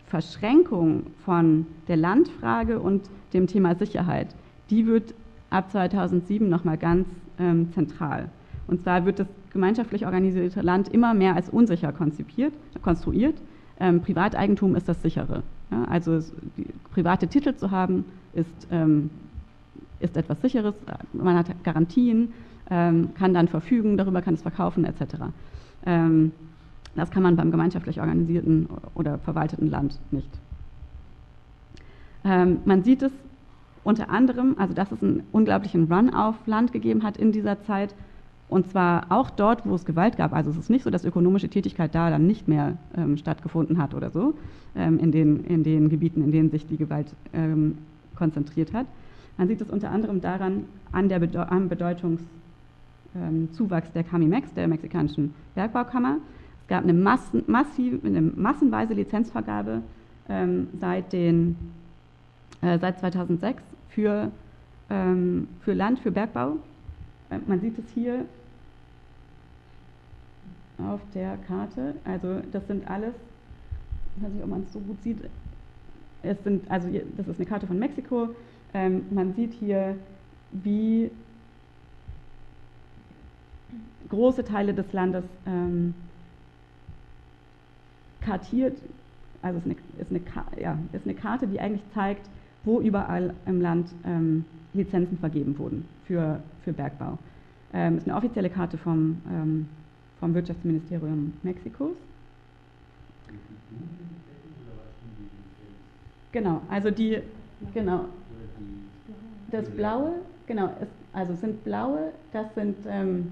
Verschränkung 0.08 1.04
von 1.26 1.65
der 1.88 1.98
Landfrage 1.98 2.80
und 2.80 3.10
dem 3.34 3.48
Thema 3.48 3.76
Sicherheit, 3.76 4.36
die 4.70 4.88
wird 4.88 5.13
ab 5.50 5.72
2007 5.72 6.50
nochmal 6.50 6.78
ganz 6.78 7.08
ähm, 7.39 7.72
zentral. 7.74 8.30
Und 8.67 8.82
zwar 8.82 9.06
wird 9.06 9.20
das 9.20 9.28
gemeinschaftlich 9.52 10.06
organisierte 10.06 10.62
Land 10.62 10.89
immer 10.89 11.13
mehr 11.13 11.36
als 11.36 11.50
unsicher 11.50 11.91
konzipiert, 11.91 12.54
konstruiert. 12.82 13.36
Ähm, 13.80 14.02
Privateigentum 14.02 14.76
ist 14.76 14.89
das 14.89 15.02
sichere. 15.02 15.43
Ja? 15.72 15.84
Also 15.86 16.20
private 16.93 17.28
Titel 17.28 17.56
zu 17.56 17.72
haben, 17.72 18.06
ist, 18.34 18.67
ähm, 18.72 19.10
ist 20.00 20.17
etwas 20.17 20.41
Sicheres. 20.41 20.76
Man 21.13 21.36
hat 21.36 21.63
Garantien, 21.63 22.34
ähm, 22.70 23.10
kann 23.13 23.34
dann 23.34 23.48
verfügen, 23.48 23.98
darüber 23.98 24.22
kann 24.22 24.34
es 24.34 24.41
verkaufen 24.41 24.86
etc. 24.86 25.32
Das 26.98 27.12
kann 27.12 27.24
man 27.24 27.36
beim 27.36 27.52
gemeinschaftlich 27.52 28.02
organisierten 28.02 28.68
oder 28.96 29.20
verwalteten 29.20 29.70
Land 29.70 30.00
nicht. 30.12 30.30
Ähm, 32.26 32.60
man 32.66 32.84
sieht 32.84 33.04
es 33.04 33.12
unter 33.84 34.10
anderem, 34.10 34.56
also 34.58 34.74
dass 34.74 34.92
es 34.92 35.02
einen 35.02 35.24
unglaublichen 35.32 35.92
Run 35.92 36.10
auf 36.10 36.36
Land 36.46 36.74
gegeben 36.74 37.04
hat 37.04 37.18
in 37.18 37.32
dieser 37.32 37.62
Zeit. 37.64 37.96
Und 38.50 38.68
zwar 38.68 39.12
auch 39.12 39.30
dort, 39.30 39.66
wo 39.66 39.76
es 39.76 39.86
Gewalt 39.86 40.18
gab. 40.18 40.34
Also 40.34 40.50
es 40.50 40.58
ist 40.58 40.70
nicht 40.70 40.84
so, 40.84 40.90
dass 40.90 41.06
ökonomische 41.06 41.50
Tätigkeit 41.50 41.94
da 41.94 42.10
dann 42.10 42.26
nicht 42.28 42.48
mehr 42.48 42.78
ähm, 42.96 43.18
stattgefunden 43.18 43.78
hat 43.78 43.94
oder 43.94 44.10
so, 44.10 44.34
ähm, 44.76 45.00
in, 45.00 45.12
den, 45.12 45.44
in 45.44 45.64
den 45.64 45.90
Gebieten, 45.90 46.24
in 46.24 46.32
denen 46.32 46.50
sich 46.50 46.66
die 46.66 46.78
Gewalt 46.78 47.08
ähm, 47.34 47.78
konzentriert 48.16 48.74
hat. 48.74 48.88
Man 49.38 49.48
sieht 49.48 49.62
es 49.62 49.70
unter 49.70 49.92
anderem 49.92 50.22
daran, 50.22 50.66
an 50.92 51.10
der 51.10 51.20
Bedeu 51.20 51.44
am 51.44 51.70
Bedeutungs, 51.70 52.22
ähm, 53.16 53.50
der 53.94 54.04
Camimex, 54.04 54.54
der 54.54 54.68
mexikanischen 54.68 55.34
Bergbaukammer. 55.54 56.18
Es 56.68 56.70
gab 56.70 56.84
eine, 56.84 56.92
Massen, 56.92 57.46
massiv, 57.48 58.04
eine 58.04 58.20
massenweise 58.20 58.94
Lizenzvergabe 58.94 59.84
ähm, 60.28 60.68
seit, 60.82 61.14
den, 61.14 61.56
äh, 62.62 62.78
seit 62.78 63.00
2006 63.00 63.64
für, 63.88 64.34
ähm, 64.90 65.48
für 65.62 65.72
Land, 65.72 66.00
für 66.00 66.12
Bergbau. 66.12 66.58
Äh, 67.30 67.40
man 67.48 67.62
sieht 67.62 67.80
es 67.80 67.86
hier 67.94 68.26
auf 70.78 71.00
der 71.14 71.38
Karte. 71.48 71.96
Also 72.04 72.42
das 72.52 72.68
sind 72.68 72.86
alles, 72.92 73.16
ich 74.18 74.24
weiß 74.24 74.34
nicht, 74.34 74.44
ob 74.44 74.50
man 74.50 74.64
es 74.64 74.74
so 74.74 74.82
gut 74.82 75.02
sieht. 75.04 75.20
Es 76.22 76.44
sind, 76.44 76.70
also 76.70 76.90
das 77.16 77.30
ist 77.30 77.38
eine 77.38 77.46
Karte 77.46 77.66
von 77.66 77.80
Mexiko. 77.80 78.36
Ähm, 78.74 79.06
man 79.12 79.34
sieht 79.36 79.54
hier, 79.54 79.96
wie 80.52 81.12
große 84.10 84.44
Teile 84.44 84.74
des 84.74 84.92
Landes 84.92 85.24
ähm, 85.46 85.94
kartiert, 88.28 88.78
also 89.42 89.60
ist 89.60 89.66
eine, 89.66 89.76
ist, 90.00 90.12
eine, 90.12 90.62
ja, 90.62 90.78
ist 90.92 91.06
eine 91.06 91.16
Karte, 91.16 91.48
die 91.48 91.60
eigentlich 91.60 91.84
zeigt, 91.94 92.30
wo 92.63 92.82
überall 92.82 93.34
im 93.46 93.62
Land 93.62 93.90
ähm, 94.06 94.46
Lizenzen 94.74 95.18
vergeben 95.18 95.58
wurden 95.58 95.86
für, 96.06 96.42
für 96.63 96.74
Bergbau. 96.74 97.18
Ähm, 97.74 97.98
ist 97.98 98.08
eine 98.08 98.18
offizielle 98.18 98.50
Karte 98.50 98.78
vom, 98.78 99.22
ähm, 99.32 99.68
vom 100.20 100.34
Wirtschaftsministerium 100.34 101.34
Mexikos. 101.44 101.96
Genau, 106.34 106.62
also 106.70 106.92
die, 106.92 107.20
genau, 107.74 108.06
das 109.52 109.70
Blaue, 109.70 110.16
genau, 110.46 110.76
es, 110.82 110.90
also 111.13 111.34
sind 111.34 111.63
blaue, 111.63 112.12
das 112.34 112.54
sind 112.54 112.76
ähm, 112.88 113.32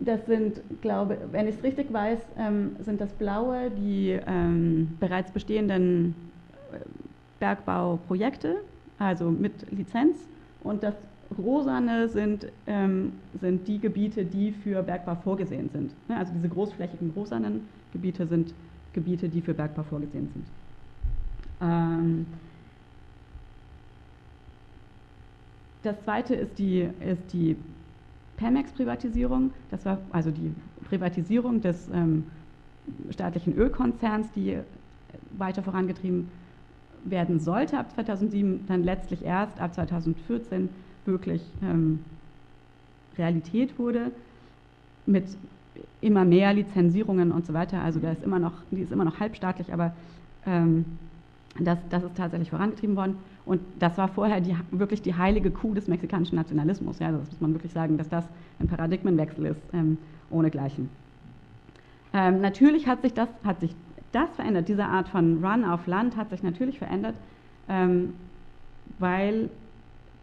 das 0.00 0.24
sind, 0.26 0.60
glaube 0.80 1.18
wenn 1.32 1.48
ich 1.48 1.56
es 1.56 1.62
richtig 1.62 1.92
weiß, 1.92 2.18
ähm, 2.38 2.76
sind 2.80 3.00
das 3.00 3.12
blaue 3.12 3.70
die 3.70 4.18
ähm, 4.26 4.96
bereits 5.00 5.32
bestehenden 5.32 6.14
äh, 6.72 6.78
Bergbauprojekte, 7.40 8.56
also 8.98 9.30
mit 9.30 9.70
Lizenz. 9.70 10.16
Und 10.62 10.82
das 10.82 10.94
rosane 11.36 12.08
sind, 12.08 12.46
ähm, 12.66 13.12
sind 13.40 13.66
die 13.68 13.78
Gebiete, 13.78 14.24
die 14.24 14.52
für 14.52 14.82
Bergbau 14.82 15.16
vorgesehen 15.16 15.68
sind. 15.70 15.92
Ne, 16.08 16.16
also 16.16 16.32
diese 16.32 16.48
großflächigen 16.48 17.10
rosanen 17.14 17.68
Gebiete 17.92 18.26
sind 18.26 18.54
Gebiete, 18.92 19.28
die 19.28 19.40
für 19.40 19.54
Bergbau 19.54 19.82
vorgesehen 19.82 20.28
sind. 20.32 20.46
Ähm, 21.60 22.26
das 25.82 26.02
zweite 26.04 26.34
ist 26.34 26.58
die, 26.58 26.88
ist 27.00 27.32
die 27.32 27.56
Pemex-Privatisierung. 28.38 29.52
Das 29.70 29.84
war 29.84 29.98
also 30.10 30.30
die 30.30 30.54
Privatisierung 30.88 31.60
des 31.60 31.88
ähm, 31.92 32.24
staatlichen 33.10 33.54
Ölkonzerns, 33.54 34.32
die 34.32 34.58
weiter 35.36 35.62
vorangetrieben 35.62 36.28
werden 37.04 37.40
sollte 37.40 37.78
ab 37.78 37.92
2007, 37.94 38.66
dann 38.66 38.82
letztlich 38.82 39.24
erst 39.24 39.60
ab 39.60 39.74
2014 39.74 40.68
wirklich 41.04 41.42
ähm, 41.62 42.00
Realität 43.16 43.78
wurde, 43.78 44.10
mit 45.06 45.24
immer 46.00 46.24
mehr 46.24 46.52
Lizenzierungen 46.52 47.32
und 47.32 47.46
so 47.46 47.54
weiter. 47.54 47.82
Also 47.82 48.00
da 48.00 48.10
ist 48.12 48.22
immer 48.22 48.38
noch, 48.38 48.52
die 48.70 48.80
ist 48.80 48.92
immer 48.92 49.04
noch 49.04 49.20
halbstaatlich, 49.20 49.72
aber 49.72 49.94
ähm, 50.46 50.84
das, 51.58 51.78
das 51.90 52.04
ist 52.04 52.16
tatsächlich 52.16 52.50
vorangetrieben 52.50 52.96
worden. 52.96 53.16
Und 53.44 53.60
das 53.78 53.96
war 53.98 54.08
vorher 54.08 54.40
die, 54.40 54.54
wirklich 54.70 55.02
die 55.02 55.14
heilige 55.14 55.50
Kuh 55.50 55.74
des 55.74 55.88
mexikanischen 55.88 56.36
Nationalismus. 56.36 56.98
Ja, 56.98 57.10
das 57.10 57.30
muss 57.30 57.40
man 57.40 57.54
wirklich 57.54 57.72
sagen, 57.72 57.98
dass 57.98 58.08
das 58.08 58.24
ein 58.60 58.68
Paradigmenwechsel 58.68 59.46
ist, 59.46 59.60
ähm, 59.72 59.98
ohnegleichen. 60.30 60.88
Ähm, 62.12 62.40
natürlich 62.40 62.86
hat 62.86 63.02
sich, 63.02 63.14
das, 63.14 63.28
hat 63.44 63.60
sich 63.60 63.74
das 64.12 64.28
verändert, 64.36 64.68
diese 64.68 64.84
Art 64.84 65.08
von 65.08 65.44
Run 65.44 65.64
auf 65.64 65.86
Land 65.86 66.16
hat 66.16 66.30
sich 66.30 66.42
natürlich 66.42 66.78
verändert, 66.78 67.14
ähm, 67.68 68.14
weil 68.98 69.50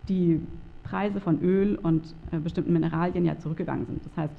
die 0.07 0.41
Preise 0.83 1.19
von 1.19 1.41
Öl 1.41 1.77
und 1.81 2.13
äh, 2.31 2.38
bestimmten 2.38 2.73
Mineralien 2.73 3.25
ja 3.25 3.38
zurückgegangen 3.38 3.85
sind. 3.85 4.05
Das 4.05 4.17
heißt, 4.17 4.35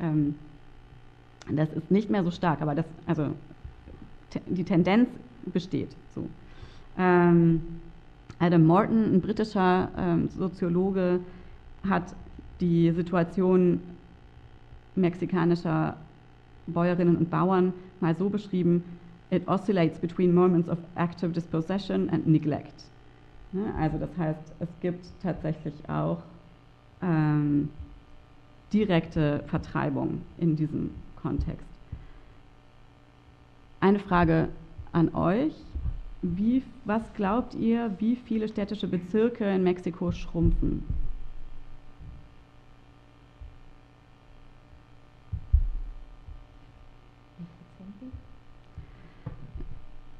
ähm, 0.00 0.34
das 1.50 1.72
ist 1.72 1.90
nicht 1.90 2.10
mehr 2.10 2.24
so 2.24 2.30
stark, 2.30 2.60
aber 2.60 2.74
das, 2.74 2.86
also 3.06 3.28
die 4.46 4.64
Tendenz 4.64 5.08
besteht. 5.50 5.90
So. 6.14 6.28
Ähm, 6.98 7.60
Adam 8.38 8.66
Morton, 8.66 9.14
ein 9.14 9.20
britischer 9.20 9.88
ähm, 9.96 10.28
Soziologe, 10.28 11.20
hat 11.88 12.14
die 12.60 12.90
Situation 12.90 13.80
mexikanischer 14.94 15.96
Bäuerinnen 16.66 17.16
und 17.16 17.30
Bauern 17.30 17.72
mal 18.00 18.16
so 18.16 18.28
beschrieben, 18.28 18.82
it 19.30 19.46
oscillates 19.48 19.98
between 19.98 20.34
moments 20.34 20.68
of 20.68 20.78
active 20.96 21.32
dispossession 21.32 22.08
and 22.10 22.26
neglect. 22.26 22.84
Ne? 23.52 23.72
Also 23.78 23.98
das 23.98 24.10
heißt, 24.16 24.52
es 24.60 24.68
gibt 24.80 25.06
tatsächlich 25.22 25.74
auch 25.88 26.22
ähm, 27.02 27.68
direkte 28.72 29.42
Vertreibung 29.46 30.22
in 30.38 30.56
diesem 30.56 30.90
Kontext. 31.16 31.66
Eine 33.80 33.98
Frage 33.98 34.48
an 34.96 35.14
euch. 35.14 35.52
Wie, 36.22 36.62
was 36.86 37.02
glaubt 37.14 37.54
ihr, 37.54 37.94
wie 37.98 38.16
viele 38.16 38.48
städtische 38.48 38.88
Bezirke 38.88 39.44
in 39.44 39.62
Mexiko 39.62 40.10
schrumpfen? 40.10 40.82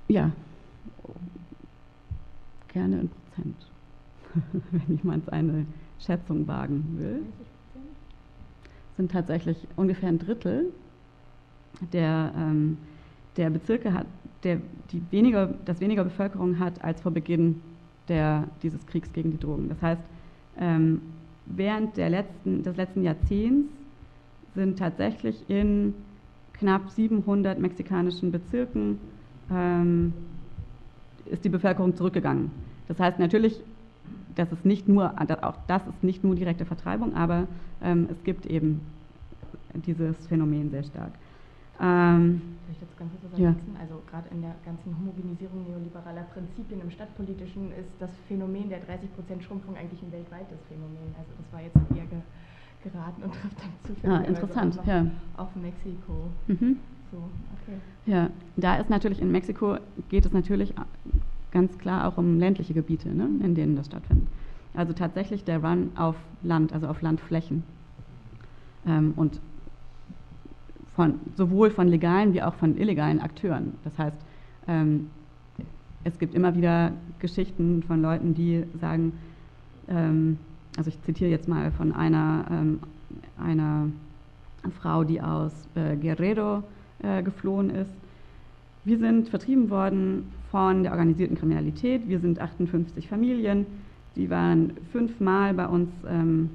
Ja, 0.08 0.30
gerne 2.68 3.00
in 3.00 3.08
Prozent, 3.08 3.56
wenn 4.70 4.98
jemand 4.98 5.32
eine 5.32 5.66
Schätzung 5.98 6.46
wagen 6.46 6.84
will. 6.98 7.22
Sind 8.96 9.10
tatsächlich 9.10 9.56
ungefähr 9.74 10.10
ein 10.10 10.18
Drittel 10.18 10.72
der, 11.92 12.32
ähm, 12.36 12.78
der 13.36 13.50
Bezirke, 13.50 13.92
hat, 13.92 14.06
der, 14.46 14.58
die 14.92 15.02
weniger, 15.10 15.48
das 15.64 15.80
weniger 15.80 16.04
Bevölkerung 16.04 16.60
hat 16.60 16.82
als 16.82 17.00
vor 17.00 17.10
Beginn 17.10 17.60
der, 18.08 18.44
dieses 18.62 18.86
Kriegs 18.86 19.12
gegen 19.12 19.32
die 19.32 19.38
Drogen. 19.38 19.68
Das 19.68 19.82
heißt, 19.82 20.00
ähm, 20.58 21.02
während 21.46 21.96
der 21.96 22.10
letzten, 22.10 22.62
des 22.62 22.76
letzten 22.76 23.02
Jahrzehnts 23.02 23.68
sind 24.54 24.78
tatsächlich 24.78 25.44
in 25.48 25.94
knapp 26.52 26.88
700 26.90 27.58
mexikanischen 27.58 28.30
Bezirken 28.30 28.98
ähm, 29.50 30.12
ist 31.26 31.44
die 31.44 31.48
Bevölkerung 31.48 31.96
zurückgegangen. 31.96 32.52
Das 32.86 33.00
heißt 33.00 33.18
natürlich, 33.18 33.60
das 34.36 34.52
ist 34.52 34.64
nicht 34.64 34.86
nur, 34.86 35.12
auch 35.42 35.56
das 35.66 35.82
ist 35.88 36.04
nicht 36.04 36.22
nur 36.22 36.36
direkte 36.36 36.64
Vertreibung, 36.64 37.14
aber 37.14 37.48
ähm, 37.82 38.06
es 38.10 38.22
gibt 38.22 38.46
eben 38.46 38.80
dieses 39.74 40.26
Phänomen 40.28 40.70
sehr 40.70 40.84
stark. 40.84 41.10
Ähm, 41.80 42.42
ich 42.70 42.78
das 42.78 42.96
ganz 42.96 43.12
kurz 43.20 43.38
ja. 43.38 43.54
Also 43.80 44.02
gerade 44.10 44.28
in 44.30 44.42
der 44.42 44.54
ganzen 44.64 44.96
Homogenisierung 44.98 45.64
neoliberaler 45.68 46.24
Prinzipien 46.32 46.80
im 46.80 46.90
Stadtpolitischen 46.90 47.72
ist 47.72 47.90
das 47.98 48.10
Phänomen 48.28 48.68
der 48.68 48.80
30% 48.80 49.42
Schrumpfung 49.42 49.76
eigentlich 49.76 50.02
ein 50.02 50.12
weltweites 50.12 50.58
Phänomen. 50.68 51.14
Also 51.18 51.30
das 51.36 51.52
war 51.52 51.62
jetzt 51.62 51.76
eher 51.96 52.06
ge 52.06 52.20
geraten 52.82 53.22
und 53.22 53.32
trifft 53.32 53.58
dann 53.58 53.72
zufällig 53.84 54.16
ah, 54.16 54.22
interessant, 54.22 54.78
ja. 54.86 55.06
auf 55.36 55.48
Mexiko. 55.56 56.30
Mhm. 56.46 56.78
So, 57.10 57.16
okay. 57.16 57.78
Ja, 58.04 58.30
da 58.56 58.76
ist 58.76 58.90
natürlich 58.90 59.20
in 59.20 59.32
Mexiko 59.32 59.78
geht 60.08 60.26
es 60.26 60.32
natürlich 60.32 60.72
ganz 61.50 61.76
klar 61.78 62.06
auch 62.06 62.18
um 62.18 62.38
ländliche 62.38 62.74
Gebiete, 62.74 63.08
ne, 63.08 63.28
in 63.42 63.54
denen 63.54 63.76
das 63.76 63.86
stattfindet. 63.86 64.28
Also 64.74 64.92
tatsächlich 64.92 65.44
der 65.44 65.64
Run 65.64 65.90
auf 65.96 66.16
Land, 66.42 66.72
also 66.72 66.86
auf 66.86 67.00
Landflächen. 67.02 67.64
Ähm, 68.86 69.14
und 69.16 69.40
von, 70.96 71.20
sowohl 71.36 71.70
von 71.70 71.88
legalen 71.88 72.32
wie 72.32 72.42
auch 72.42 72.54
von 72.54 72.76
illegalen 72.76 73.20
Akteuren. 73.20 73.74
Das 73.84 73.96
heißt, 73.98 74.18
ähm, 74.66 75.10
es 76.04 76.18
gibt 76.18 76.34
immer 76.34 76.56
wieder 76.56 76.92
Geschichten 77.20 77.82
von 77.82 78.00
Leuten, 78.00 78.34
die 78.34 78.64
sagen, 78.80 79.12
ähm, 79.88 80.38
also 80.76 80.88
ich 80.88 81.00
zitiere 81.02 81.30
jetzt 81.30 81.48
mal 81.48 81.70
von 81.72 81.92
einer, 81.92 82.46
ähm, 82.50 82.80
einer 83.38 83.88
Frau, 84.80 85.04
die 85.04 85.20
aus 85.20 85.52
äh, 85.74 85.96
Guerrero 85.96 86.62
äh, 87.02 87.22
geflohen 87.22 87.70
ist. 87.70 87.92
Wir 88.84 88.98
sind 88.98 89.28
vertrieben 89.28 89.68
worden 89.68 90.32
von 90.50 90.82
der 90.82 90.92
organisierten 90.92 91.36
Kriminalität. 91.36 92.08
Wir 92.08 92.20
sind 92.20 92.40
58 92.40 93.08
Familien. 93.08 93.66
Die 94.14 94.30
waren 94.30 94.72
fünfmal 94.92 95.52
bei 95.54 95.66
uns 95.66 95.90
ähm, 96.08 96.50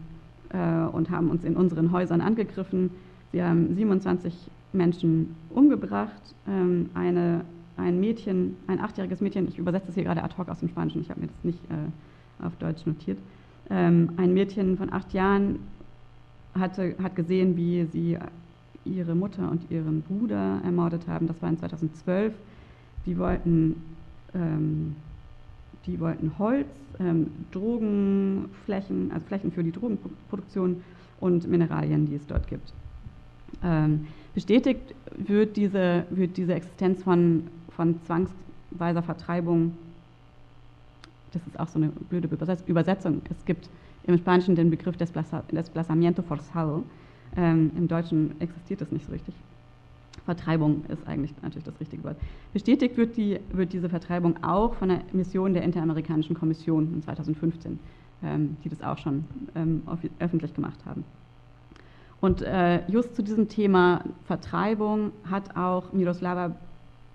äh, 0.49 0.86
und 0.86 1.10
haben 1.10 1.30
uns 1.30 1.43
in 1.43 1.56
unseren 1.56 1.91
Häusern 1.91 2.21
angegriffen. 2.21 2.89
Sie 3.32 3.41
haben 3.41 3.76
27 3.76 4.34
Menschen 4.74 5.36
umgebracht. 5.50 6.22
Ähm, 6.48 6.89
eine, 6.94 7.41
ein 7.78 8.00
Mädchen, 8.00 8.58
ein 8.67 8.80
achtjähriges 8.80 9.22
Mädchen, 9.22 9.48
ich 9.48 9.58
übersetze 9.58 9.88
das 9.88 9.96
hier 9.96 10.04
gerade 10.04 10.24
ad 10.24 10.36
hoc 10.38 10.50
aus 10.50 10.60
dem 10.60 10.70
Spanischen, 10.70 11.02
ich 11.02 11.10
habe 11.10 11.22
mir 11.22 11.28
das 11.28 11.44
nicht 11.44 11.60
äh, 11.70 12.46
auf 12.46 12.56
Deutsch 12.58 12.86
notiert. 12.86 13.17
Ähm, 13.70 14.12
ein 14.17 14.34
Mädchen 14.34 14.78
von 14.78 14.91
acht 14.91 15.13
Jahren 15.13 15.60
hatte, 16.58 16.96
hat 17.02 17.15
gesehen, 17.15 17.56
wie 17.56 17.86
sie 17.86 18.17
ihre 18.84 19.15
Mutter 19.15 19.50
und 19.50 19.70
ihren 19.70 20.02
Bruder 20.02 20.60
ermordet 20.63 21.08
haben. 21.08 21.28
Das 21.28 21.41
war 21.41 21.50
in 21.50 21.58
2012. 21.58 22.34
Die 23.06 23.17
wollten, 23.17 23.76
ähm, 24.34 24.96
die 25.86 26.00
wollten 26.00 26.38
Holz, 26.38 26.67
ähm, 27.00 27.28
Drogenflächen, 27.52 29.12
also 29.12 29.26
Flächen 29.28 29.52
für 29.52 29.63
die 29.63 29.72
Drogenproduktion 29.72 30.84
und 31.20 31.48
Mineralien, 31.48 32.08
die 32.08 32.15
es 32.15 32.26
dort 32.28 32.48
gibt. 32.48 32.74
Ähm, 33.64 34.08
bestätigt 34.34 34.96
wird 35.16 35.58
diese, 35.58 36.06
wird 36.10 36.38
diese 36.38 36.54
Existenz 36.54 37.04
von, 37.04 37.48
von 37.76 38.00
zwangsweiser 38.04 39.04
Vertreibung, 39.04 39.78
das 41.32 41.42
ist 41.48 41.60
auch 41.60 41.68
so 41.68 41.80
eine 41.80 41.90
blöde 42.10 42.30
Übersetzung, 42.66 43.22
es 43.30 43.46
gibt 43.46 43.70
im 44.04 44.18
Spanischen 44.18 44.56
den 44.56 44.70
Begriff 44.70 44.98
des 44.98 45.12
Desplazamiento 45.12 46.24
forzado, 46.24 46.84
ähm, 47.38 47.72
Im 47.78 47.88
Deutschen 47.88 48.40
existiert 48.40 48.82
das 48.82 48.92
nicht 48.92 49.06
so 49.06 49.12
richtig. 49.12 49.34
Vertreibung 50.26 50.84
ist 50.90 51.08
eigentlich 51.08 51.34
natürlich 51.42 51.64
das 51.64 51.80
richtige 51.80 52.04
Wort. 52.04 52.18
Bestätigt 52.54 52.98
wird, 52.98 53.18
die, 53.18 53.40
wird 53.52 53.74
diese 53.74 53.90
Vertreibung 53.90 54.44
auch 54.44 54.76
von 54.76 54.90
der 54.90 55.02
Mission 55.14 55.54
der 55.54 55.64
Interamerikanischen 55.64 56.36
Kommission 56.36 56.94
in 56.94 57.02
2015, 57.02 57.80
ähm, 58.24 58.58
die 58.64 58.70
das 58.70 58.82
auch 58.82 58.98
schon 58.98 59.26
ähm, 59.56 59.82
öffentlich 60.20 60.54
gemacht 60.54 60.80
haben. 60.86 61.04
Und 62.22 62.44
äh, 62.44 62.88
just 62.88 63.16
zu 63.16 63.24
diesem 63.24 63.50
Thema 63.50 64.04
Vertreibung 64.26 65.12
hat 65.30 65.58
auch 65.58 65.92
Miroslava 65.92 66.56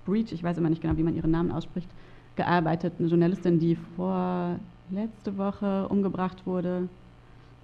Breach, 0.04 0.32
ich 0.32 0.42
weiß 0.42 0.58
immer 0.58 0.68
nicht 0.68 0.82
genau, 0.82 0.96
wie 0.96 1.02
man 1.02 1.14
ihren 1.14 1.30
Namen 1.30 1.52
ausspricht, 1.52 1.88
gearbeitet, 2.34 2.94
eine 2.98 3.08
Journalistin, 3.08 3.58
die 3.58 3.76
vor 3.96 4.58
letzte 4.90 5.38
Woche 5.38 5.88
umgebracht 5.88 6.46
wurde. 6.46 6.88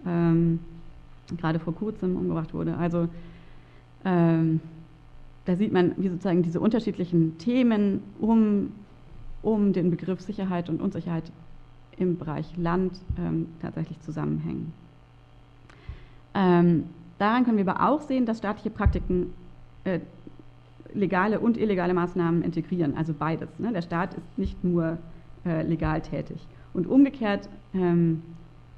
Ähm, 0.07 0.61
gerade 1.37 1.59
vor 1.59 1.75
kurzem 1.75 2.17
umgebracht 2.17 2.55
wurde. 2.55 2.77
Also 2.77 3.09
ähm, 4.05 4.61
da 5.45 5.57
sieht 5.57 5.73
man, 5.73 5.95
wie 5.97 6.09
sozusagen 6.09 6.43
diese 6.43 6.61
unterschiedlichen 6.61 7.39
Themen 7.39 8.03
um, 8.21 8.73
um 9.43 9.73
den 9.73 9.91
Begriff 9.91 10.21
Sicherheit 10.21 10.69
und 10.69 10.81
Unsicherheit 10.81 11.25
im 11.97 12.17
Bereich 12.19 12.47
Land 12.57 12.99
ähm, 13.19 13.49
tatsächlich 13.61 14.01
zusammenhängen. 14.01 14.73
Ähm, 16.35 16.85
daran 17.23 17.45
können 17.45 17.57
wir 17.57 17.69
aber 17.69 17.89
auch 17.89 18.01
sehen, 18.01 18.27
dass 18.27 18.39
staatliche 18.39 18.71
Praktiken 18.71 19.33
äh, 19.85 20.01
legale 20.95 21.41
und 21.41 21.57
illegale 21.57 21.95
Maßnahmen 21.95 22.43
integrieren, 22.43 22.97
also 22.97 23.15
beides. 23.15 23.59
Ne? 23.59 23.73
Der 23.73 23.83
Staat 23.83 24.15
ist 24.15 24.39
nicht 24.39 24.63
nur 24.65 24.99
äh, 25.47 25.63
legal 25.63 26.03
tätig. 26.03 26.47
Und 26.75 26.87
umgekehrt 26.87 27.49
ähm, 27.75 28.23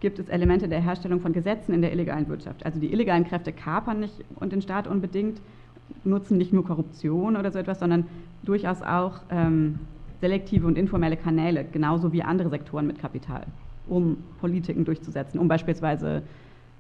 gibt 0.00 0.18
es 0.18 0.28
Elemente 0.28 0.68
der 0.68 0.80
Herstellung 0.80 1.20
von 1.20 1.33
Gesetzen 1.33 1.72
in 1.72 1.83
der 1.83 1.92
illegalen 1.92 2.28
Wirtschaft. 2.28 2.64
Also 2.66 2.78
die 2.78 2.92
illegalen 2.92 3.24
Kräfte 3.24 3.52
kapern 3.52 4.00
nicht 4.00 4.24
und 4.37 4.52
den 4.52 4.62
Staat 4.62 4.87
unbedingt, 4.87 5.40
nutzen 6.04 6.38
nicht 6.38 6.52
nur 6.52 6.64
Korruption 6.64 7.37
oder 7.37 7.50
so 7.50 7.59
etwas, 7.59 7.80
sondern 7.80 8.07
durchaus 8.42 8.83
auch 8.83 9.20
ähm, 9.30 9.78
selektive 10.20 10.66
und 10.66 10.78
informelle 10.78 11.16
Kanäle, 11.16 11.64
genauso 11.64 12.12
wie 12.12 12.22
andere 12.22 12.48
Sektoren 12.50 12.87
mit 12.87 12.98
Kapital, 12.98 13.46
um 13.88 14.18
Politiken 14.40 14.85
durchzusetzen, 14.85 15.38
um 15.38 15.48
beispielsweise 15.48 16.22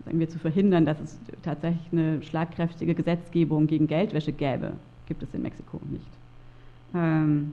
sagen 0.04 0.18
wir, 0.18 0.28
zu 0.28 0.38
verhindern, 0.38 0.84
dass 0.84 1.00
es 1.00 1.18
tatsächlich 1.42 1.92
eine 1.92 2.22
schlagkräftige 2.22 2.94
Gesetzgebung 2.94 3.66
gegen 3.66 3.86
Geldwäsche 3.86 4.32
gäbe, 4.32 4.72
gibt 5.06 5.22
es 5.22 5.32
in 5.32 5.42
Mexiko 5.42 5.80
nicht. 5.90 6.06
Ähm, 6.94 7.52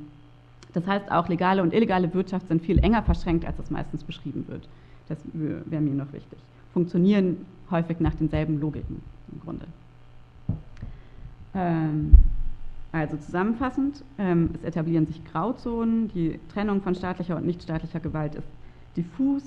das 0.73 0.87
heißt, 0.87 1.11
auch 1.11 1.27
legale 1.27 1.61
und 1.61 1.73
illegale 1.73 2.13
Wirtschaft 2.13 2.47
sind 2.47 2.61
viel 2.61 2.79
enger 2.79 3.03
verschränkt, 3.03 3.45
als 3.45 3.59
es 3.59 3.69
meistens 3.69 4.03
beschrieben 4.03 4.45
wird. 4.47 4.67
Das 5.09 5.17
wäre 5.33 5.81
mir 5.81 5.93
noch 5.93 6.11
wichtig. 6.13 6.39
Funktionieren 6.73 7.45
häufig 7.69 7.99
nach 7.99 8.15
denselben 8.15 8.59
Logiken 8.59 9.01
im 9.31 9.39
Grunde. 9.41 9.65
Ähm, 11.53 12.13
also 12.93 13.17
zusammenfassend, 13.17 14.03
ähm, 14.17 14.51
es 14.53 14.63
etablieren 14.63 15.05
sich 15.05 15.23
Grauzonen, 15.25 16.09
die 16.09 16.39
Trennung 16.53 16.81
von 16.81 16.95
staatlicher 16.95 17.35
und 17.35 17.45
nichtstaatlicher 17.45 17.99
Gewalt 17.99 18.35
ist 18.35 18.47
diffus, 18.95 19.43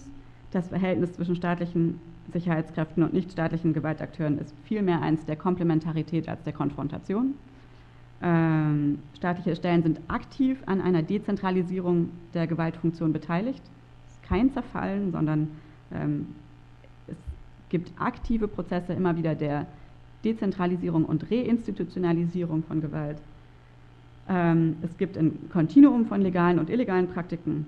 das 0.50 0.68
Verhältnis 0.68 1.12
zwischen 1.12 1.36
staatlichen 1.36 2.00
Sicherheitskräften 2.32 3.02
und 3.02 3.12
nichtstaatlichen 3.12 3.72
Gewaltakteuren 3.72 4.38
ist 4.38 4.54
vielmehr 4.64 5.02
eins 5.02 5.24
der 5.24 5.36
Komplementarität 5.36 6.28
als 6.28 6.42
der 6.42 6.52
Konfrontation. 6.52 7.34
Ähm, 8.22 9.00
staatliche 9.16 9.54
Stellen 9.56 9.82
sind 9.82 10.00
aktiv 10.08 10.62
an 10.66 10.80
einer 10.80 11.02
Dezentralisierung 11.02 12.10
der 12.32 12.46
Gewaltfunktion 12.46 13.12
beteiligt. 13.12 13.62
Es 14.06 14.14
ist 14.14 14.22
kein 14.22 14.50
Zerfallen, 14.50 15.12
sondern 15.12 15.48
ähm, 15.92 16.28
es 17.06 17.16
gibt 17.68 17.92
aktive 18.00 18.48
Prozesse 18.48 18.94
immer 18.94 19.16
wieder 19.16 19.34
der 19.34 19.66
Dezentralisierung 20.24 21.04
und 21.04 21.30
Reinstitutionalisierung 21.30 22.62
von 22.62 22.80
Gewalt. 22.80 23.20
Ähm, 24.28 24.76
es 24.82 24.96
gibt 24.96 25.18
ein 25.18 25.50
Kontinuum 25.52 26.06
von 26.06 26.22
legalen 26.22 26.58
und 26.58 26.70
illegalen 26.70 27.08
Praktiken. 27.08 27.66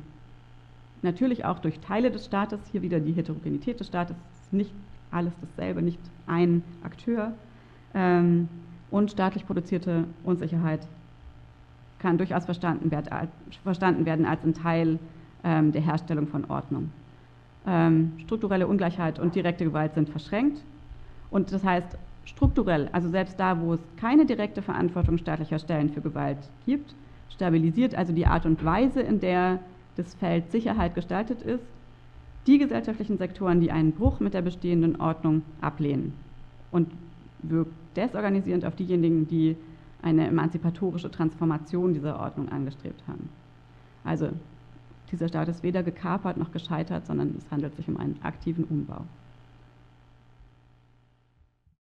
Natürlich 1.03 1.45
auch 1.45 1.59
durch 1.59 1.81
Teile 1.81 2.11
des 2.11 2.25
Staates, 2.25 2.61
hier 2.73 2.81
wieder 2.81 2.99
die 2.99 3.13
Heterogenität 3.13 3.79
des 3.79 3.89
Staates, 3.89 4.17
nicht 4.51 4.73
alles 5.11 5.33
dasselbe, 5.41 5.83
nicht 5.83 6.01
ein 6.27 6.63
Akteur. 6.83 7.33
Ähm, 7.95 8.49
und 8.91 9.11
staatlich 9.11 9.47
produzierte 9.47 10.05
Unsicherheit 10.25 10.87
kann 11.99 12.19
durchaus 12.19 12.45
verstanden, 12.45 12.91
werden 12.91 14.27
als 14.27 14.45
ein 14.45 14.55
Teil 14.55 14.99
ähm, 15.43 15.73
der 15.73 15.83
Herstellung 15.83 16.27
von 16.29 16.45
Ordnung. 16.47 16.91
strukturelle 18.25 18.69
Ungleichheit 18.69 19.19
und 19.19 19.35
direkte 19.35 19.65
Gewalt 19.65 19.95
sind 19.95 20.09
verschränkt. 20.09 20.63
Und 21.31 21.51
das 21.51 21.65
heißt, 21.65 21.99
strukturell, 22.25 22.89
also 22.93 23.09
selbst 23.09 23.41
da, 23.41 23.61
wo 23.61 23.75
es 23.75 23.81
keine 23.97 24.27
direkte 24.27 24.63
Verantwortung 24.63 25.19
staatlicher 25.19 25.59
Stellen 25.59 25.91
für 25.91 26.01
Gewalt 26.01 26.39
gibt, 26.65 26.95
stabilisiert 27.31 27.95
also 27.95 28.13
die 28.13 28.27
Art 28.27 28.47
und 28.47 28.65
Weise, 28.65 29.01
in 29.01 29.21
der 29.21 29.59
das 29.97 30.15
Feld 30.15 30.51
Sicherheit 30.51 30.95
gestaltet 30.95 31.43
ist, 31.43 31.65
die 32.47 32.59
gesellschaftlichen 32.59 33.19
Sektoren, 33.19 33.61
die 33.61 33.73
einen 33.73 33.93
Bruch 33.93 34.21
mit 34.21 34.35
der 34.35 34.43
bestehenden 34.43 35.01
Ordnung 35.01 35.43
ablehnen 35.61 36.13
und 36.71 36.91
wirkt 37.43 37.73
desorganisierend 37.97 38.65
auf 38.65 38.77
diejenigen, 38.77 39.27
die 39.27 39.57
eine 40.03 40.29
emanzipatorische 40.29 41.11
Transformation 41.11 41.95
dieser 41.95 42.21
Ordnung 42.21 42.49
angestrebt 42.51 43.03
haben. 43.09 43.29
Also 44.05 44.29
dieser 45.11 45.29
Staat 45.29 45.49
ist 45.49 45.63
weder 45.63 45.83
gekapert 45.83 46.37
noch 46.37 46.53
gescheitert, 46.53 47.07
sondern 47.07 47.35
es 47.37 47.51
handelt 47.51 47.75
sich 47.77 47.89
um 47.89 47.97
einen 47.97 48.19
aktiven 48.23 48.65
Umbau. 48.65 49.03